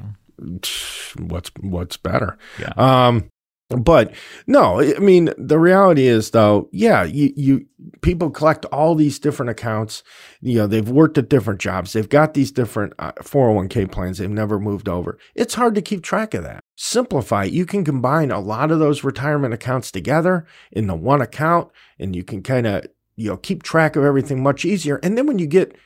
what's 1.18 1.50
what's 1.60 1.96
better? 1.96 2.36
Yeah. 2.58 2.72
Um, 2.76 3.30
But 3.72 4.14
no, 4.46 4.80
I 4.80 4.98
mean 4.98 5.32
the 5.38 5.58
reality 5.58 6.06
is 6.06 6.30
though, 6.30 6.68
yeah, 6.72 7.04
you 7.04 7.32
you 7.36 7.66
people 8.00 8.30
collect 8.30 8.64
all 8.66 8.94
these 8.94 9.18
different 9.18 9.50
accounts. 9.50 10.02
You 10.40 10.58
know, 10.58 10.66
they've 10.66 10.88
worked 10.88 11.18
at 11.18 11.28
different 11.28 11.60
jobs. 11.60 11.92
They've 11.92 12.08
got 12.08 12.34
these 12.34 12.52
different 12.52 12.92
uh, 12.98 13.12
401k 13.20 13.90
plans. 13.90 14.18
They've 14.18 14.30
never 14.30 14.58
moved 14.58 14.88
over. 14.88 15.18
It's 15.34 15.54
hard 15.54 15.74
to 15.74 15.82
keep 15.82 16.02
track 16.02 16.34
of 16.34 16.42
that. 16.44 16.62
Simplify. 16.76 17.44
You 17.44 17.66
can 17.66 17.84
combine 17.84 18.30
a 18.30 18.40
lot 18.40 18.70
of 18.70 18.78
those 18.78 19.04
retirement 19.04 19.54
accounts 19.54 19.90
together 19.90 20.46
in 20.70 20.86
the 20.86 20.94
one 20.94 21.20
account 21.20 21.70
and 21.98 22.14
you 22.14 22.24
can 22.24 22.42
kind 22.42 22.66
of, 22.66 22.86
you 23.16 23.30
know, 23.30 23.36
keep 23.36 23.62
track 23.62 23.96
of 23.96 24.04
everything 24.04 24.42
much 24.42 24.64
easier. 24.64 24.96
And 25.02 25.16
then 25.16 25.26
when 25.26 25.38
you 25.38 25.46
get 25.46 25.76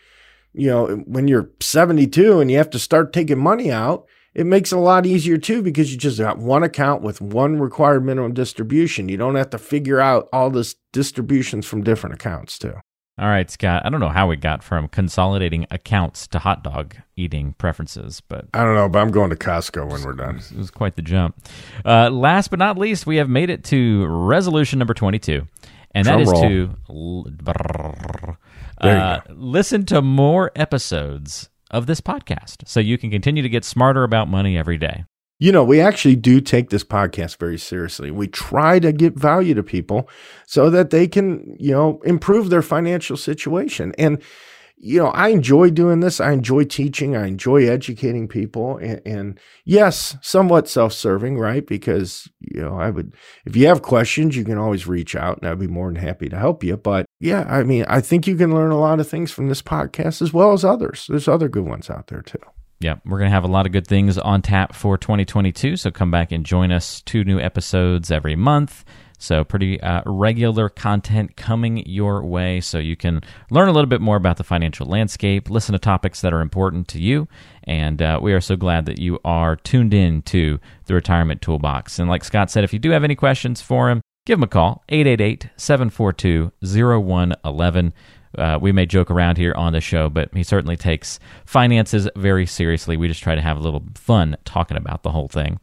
you 0.56 0.70
know, 0.70 0.86
when 1.06 1.28
you're 1.28 1.50
72 1.60 2.40
and 2.40 2.50
you 2.50 2.56
have 2.56 2.70
to 2.70 2.78
start 2.78 3.12
taking 3.12 3.38
money 3.38 3.70
out, 3.70 4.06
it 4.36 4.44
makes 4.44 4.70
it 4.70 4.76
a 4.76 4.80
lot 4.80 5.06
easier 5.06 5.38
too 5.38 5.62
because 5.62 5.90
you 5.90 5.96
just 5.96 6.18
got 6.18 6.36
one 6.36 6.62
account 6.62 7.00
with 7.00 7.22
one 7.22 7.58
required 7.58 8.04
minimum 8.04 8.34
distribution. 8.34 9.08
You 9.08 9.16
don't 9.16 9.34
have 9.34 9.48
to 9.50 9.58
figure 9.58 9.98
out 9.98 10.28
all 10.30 10.50
this 10.50 10.76
distributions 10.92 11.64
from 11.64 11.82
different 11.82 12.16
accounts 12.16 12.58
too. 12.58 12.74
All 13.18 13.28
right, 13.28 13.50
Scott. 13.50 13.80
I 13.86 13.88
don't 13.88 13.98
know 13.98 14.10
how 14.10 14.26
we 14.26 14.36
got 14.36 14.62
from 14.62 14.88
consolidating 14.88 15.66
accounts 15.70 16.26
to 16.28 16.38
hot 16.38 16.62
dog 16.62 16.96
eating 17.16 17.54
preferences, 17.54 18.20
but 18.28 18.44
I 18.52 18.62
don't 18.62 18.74
know. 18.74 18.90
But 18.90 18.98
I'm 18.98 19.10
going 19.10 19.30
to 19.30 19.36
Costco 19.36 19.90
when 19.90 20.02
we're 20.02 20.12
done. 20.12 20.36
It 20.36 20.58
was 20.58 20.70
quite 20.70 20.96
the 20.96 21.02
jump. 21.02 21.34
Uh, 21.82 22.10
last 22.10 22.50
but 22.50 22.58
not 22.58 22.76
least, 22.76 23.06
we 23.06 23.16
have 23.16 23.30
made 23.30 23.48
it 23.48 23.64
to 23.64 24.04
resolution 24.06 24.78
number 24.78 24.92
22, 24.92 25.48
and 25.92 26.04
Drum 26.04 26.18
that 26.18 26.22
is 26.22 26.30
roll. 26.30 27.24
to 27.30 28.36
uh, 28.82 29.20
listen 29.30 29.86
to 29.86 30.02
more 30.02 30.52
episodes 30.54 31.48
of 31.70 31.86
this 31.86 32.00
podcast 32.00 32.66
so 32.66 32.80
you 32.80 32.98
can 32.98 33.10
continue 33.10 33.42
to 33.42 33.48
get 33.48 33.64
smarter 33.64 34.04
about 34.04 34.28
money 34.28 34.56
every 34.56 34.78
day. 34.78 35.04
You 35.38 35.52
know, 35.52 35.64
we 35.64 35.80
actually 35.80 36.16
do 36.16 36.40
take 36.40 36.70
this 36.70 36.84
podcast 36.84 37.38
very 37.38 37.58
seriously. 37.58 38.10
We 38.10 38.26
try 38.26 38.78
to 38.78 38.90
get 38.90 39.18
value 39.18 39.52
to 39.54 39.62
people 39.62 40.08
so 40.46 40.70
that 40.70 40.88
they 40.88 41.06
can, 41.06 41.56
you 41.58 41.72
know, 41.72 42.00
improve 42.04 42.48
their 42.48 42.62
financial 42.62 43.18
situation. 43.18 43.92
And 43.98 44.22
you 44.78 44.98
know, 44.98 45.08
I 45.08 45.28
enjoy 45.28 45.70
doing 45.70 46.00
this. 46.00 46.20
I 46.20 46.32
enjoy 46.32 46.64
teaching. 46.64 47.16
I 47.16 47.26
enjoy 47.26 47.66
educating 47.66 48.28
people. 48.28 48.76
And, 48.76 49.00
and 49.06 49.40
yes, 49.64 50.16
somewhat 50.20 50.68
self 50.68 50.92
serving, 50.92 51.38
right? 51.38 51.66
Because, 51.66 52.28
you 52.40 52.60
know, 52.60 52.78
I 52.78 52.90
would, 52.90 53.14
if 53.46 53.56
you 53.56 53.66
have 53.68 53.82
questions, 53.82 54.36
you 54.36 54.44
can 54.44 54.58
always 54.58 54.86
reach 54.86 55.16
out 55.16 55.38
and 55.38 55.48
I'd 55.48 55.58
be 55.58 55.66
more 55.66 55.90
than 55.90 56.02
happy 56.02 56.28
to 56.28 56.38
help 56.38 56.62
you. 56.62 56.76
But 56.76 57.06
yeah, 57.20 57.46
I 57.48 57.62
mean, 57.62 57.86
I 57.88 58.00
think 58.00 58.26
you 58.26 58.36
can 58.36 58.54
learn 58.54 58.70
a 58.70 58.78
lot 58.78 59.00
of 59.00 59.08
things 59.08 59.32
from 59.32 59.48
this 59.48 59.62
podcast 59.62 60.20
as 60.20 60.32
well 60.32 60.52
as 60.52 60.64
others. 60.64 61.06
There's 61.08 61.28
other 61.28 61.48
good 61.48 61.66
ones 61.66 61.88
out 61.88 62.08
there 62.08 62.22
too. 62.22 62.38
Yeah, 62.78 62.96
we're 63.06 63.18
going 63.18 63.30
to 63.30 63.34
have 63.34 63.44
a 63.44 63.48
lot 63.48 63.64
of 63.64 63.72
good 63.72 63.86
things 63.86 64.18
on 64.18 64.42
tap 64.42 64.74
for 64.74 64.98
2022. 64.98 65.78
So 65.78 65.90
come 65.90 66.10
back 66.10 66.30
and 66.30 66.44
join 66.44 66.70
us. 66.70 67.00
Two 67.00 67.24
new 67.24 67.40
episodes 67.40 68.10
every 68.10 68.36
month. 68.36 68.84
So, 69.18 69.44
pretty 69.44 69.80
uh, 69.80 70.02
regular 70.04 70.68
content 70.68 71.36
coming 71.36 71.84
your 71.86 72.24
way 72.24 72.60
so 72.60 72.78
you 72.78 72.96
can 72.96 73.22
learn 73.50 73.68
a 73.68 73.72
little 73.72 73.88
bit 73.88 74.00
more 74.00 74.16
about 74.16 74.36
the 74.36 74.44
financial 74.44 74.86
landscape, 74.86 75.50
listen 75.50 75.72
to 75.72 75.78
topics 75.78 76.20
that 76.20 76.32
are 76.32 76.40
important 76.40 76.88
to 76.88 77.00
you. 77.00 77.28
And 77.64 78.00
uh, 78.00 78.20
we 78.22 78.32
are 78.32 78.40
so 78.40 78.56
glad 78.56 78.86
that 78.86 78.98
you 78.98 79.18
are 79.24 79.56
tuned 79.56 79.94
in 79.94 80.22
to 80.22 80.60
the 80.86 80.94
Retirement 80.94 81.42
Toolbox. 81.42 81.98
And 81.98 82.08
like 82.08 82.24
Scott 82.24 82.50
said, 82.50 82.64
if 82.64 82.72
you 82.72 82.78
do 82.78 82.90
have 82.90 83.04
any 83.04 83.14
questions 83.14 83.60
for 83.60 83.90
him, 83.90 84.00
give 84.24 84.38
him 84.38 84.44
a 84.44 84.48
call 84.48 84.84
888 84.88 85.50
742 85.56 86.52
0111. 86.62 87.92
Uh, 88.36 88.58
we 88.60 88.72
may 88.72 88.86
joke 88.86 89.10
around 89.10 89.38
here 89.38 89.54
on 89.54 89.72
the 89.72 89.80
show, 89.80 90.08
but 90.08 90.32
he 90.34 90.42
certainly 90.42 90.76
takes 90.76 91.18
finances 91.44 92.08
very 92.16 92.46
seriously. 92.46 92.96
We 92.96 93.08
just 93.08 93.22
try 93.22 93.34
to 93.34 93.42
have 93.42 93.56
a 93.56 93.60
little 93.60 93.82
fun 93.94 94.36
talking 94.44 94.76
about 94.76 95.02
the 95.02 95.10
whole 95.10 95.28
thing. 95.28 95.60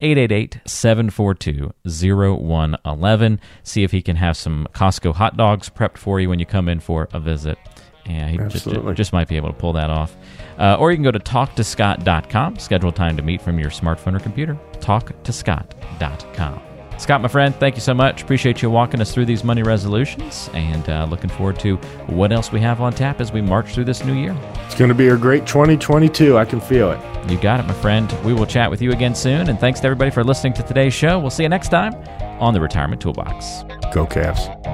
888 0.00 0.60
742 0.66 1.72
0111. 1.84 3.40
See 3.62 3.84
if 3.84 3.92
he 3.92 4.02
can 4.02 4.16
have 4.16 4.36
some 4.36 4.66
Costco 4.74 5.14
hot 5.14 5.36
dogs 5.36 5.70
prepped 5.70 5.98
for 5.98 6.20
you 6.20 6.28
when 6.28 6.38
you 6.38 6.46
come 6.46 6.68
in 6.68 6.80
for 6.80 7.08
a 7.12 7.20
visit. 7.20 7.58
Yeah, 8.06 8.28
he 8.28 8.36
just, 8.48 8.68
just, 8.94 9.12
might 9.14 9.28
be 9.28 9.36
able 9.36 9.48
to 9.48 9.54
pull 9.54 9.72
that 9.74 9.88
off. 9.88 10.14
Uh, 10.58 10.76
or 10.78 10.90
you 10.90 10.96
can 10.98 11.04
go 11.04 11.10
to 11.10 11.18
talktoscott.com, 11.18 12.58
schedule 12.58 12.92
time 12.92 13.16
to 13.16 13.22
meet 13.22 13.40
from 13.40 13.58
your 13.58 13.70
smartphone 13.70 14.14
or 14.14 14.20
computer. 14.20 14.58
Talktoscott.com. 14.74 16.73
Scott, 17.04 17.20
my 17.20 17.28
friend, 17.28 17.54
thank 17.56 17.74
you 17.74 17.82
so 17.82 17.92
much. 17.92 18.22
Appreciate 18.22 18.62
you 18.62 18.70
walking 18.70 18.98
us 18.98 19.12
through 19.12 19.26
these 19.26 19.44
money 19.44 19.62
resolutions 19.62 20.48
and 20.54 20.88
uh, 20.88 21.04
looking 21.04 21.28
forward 21.28 21.58
to 21.58 21.76
what 22.06 22.32
else 22.32 22.50
we 22.50 22.60
have 22.60 22.80
on 22.80 22.94
tap 22.94 23.20
as 23.20 23.30
we 23.30 23.42
march 23.42 23.74
through 23.74 23.84
this 23.84 24.02
new 24.06 24.14
year. 24.14 24.34
It's 24.64 24.74
going 24.74 24.88
to 24.88 24.94
be 24.94 25.08
a 25.08 25.16
great 25.18 25.46
2022. 25.46 26.38
I 26.38 26.46
can 26.46 26.62
feel 26.62 26.92
it. 26.92 27.30
You 27.30 27.38
got 27.38 27.60
it, 27.60 27.66
my 27.66 27.74
friend. 27.74 28.10
We 28.24 28.32
will 28.32 28.46
chat 28.46 28.70
with 28.70 28.80
you 28.80 28.90
again 28.90 29.14
soon. 29.14 29.50
And 29.50 29.60
thanks 29.60 29.80
to 29.80 29.86
everybody 29.86 30.10
for 30.10 30.24
listening 30.24 30.54
to 30.54 30.62
today's 30.62 30.94
show. 30.94 31.18
We'll 31.18 31.28
see 31.28 31.42
you 31.42 31.50
next 31.50 31.68
time 31.68 31.94
on 32.40 32.54
the 32.54 32.60
Retirement 32.62 33.02
Toolbox. 33.02 33.64
Go, 33.92 34.06
Cavs. 34.06 34.73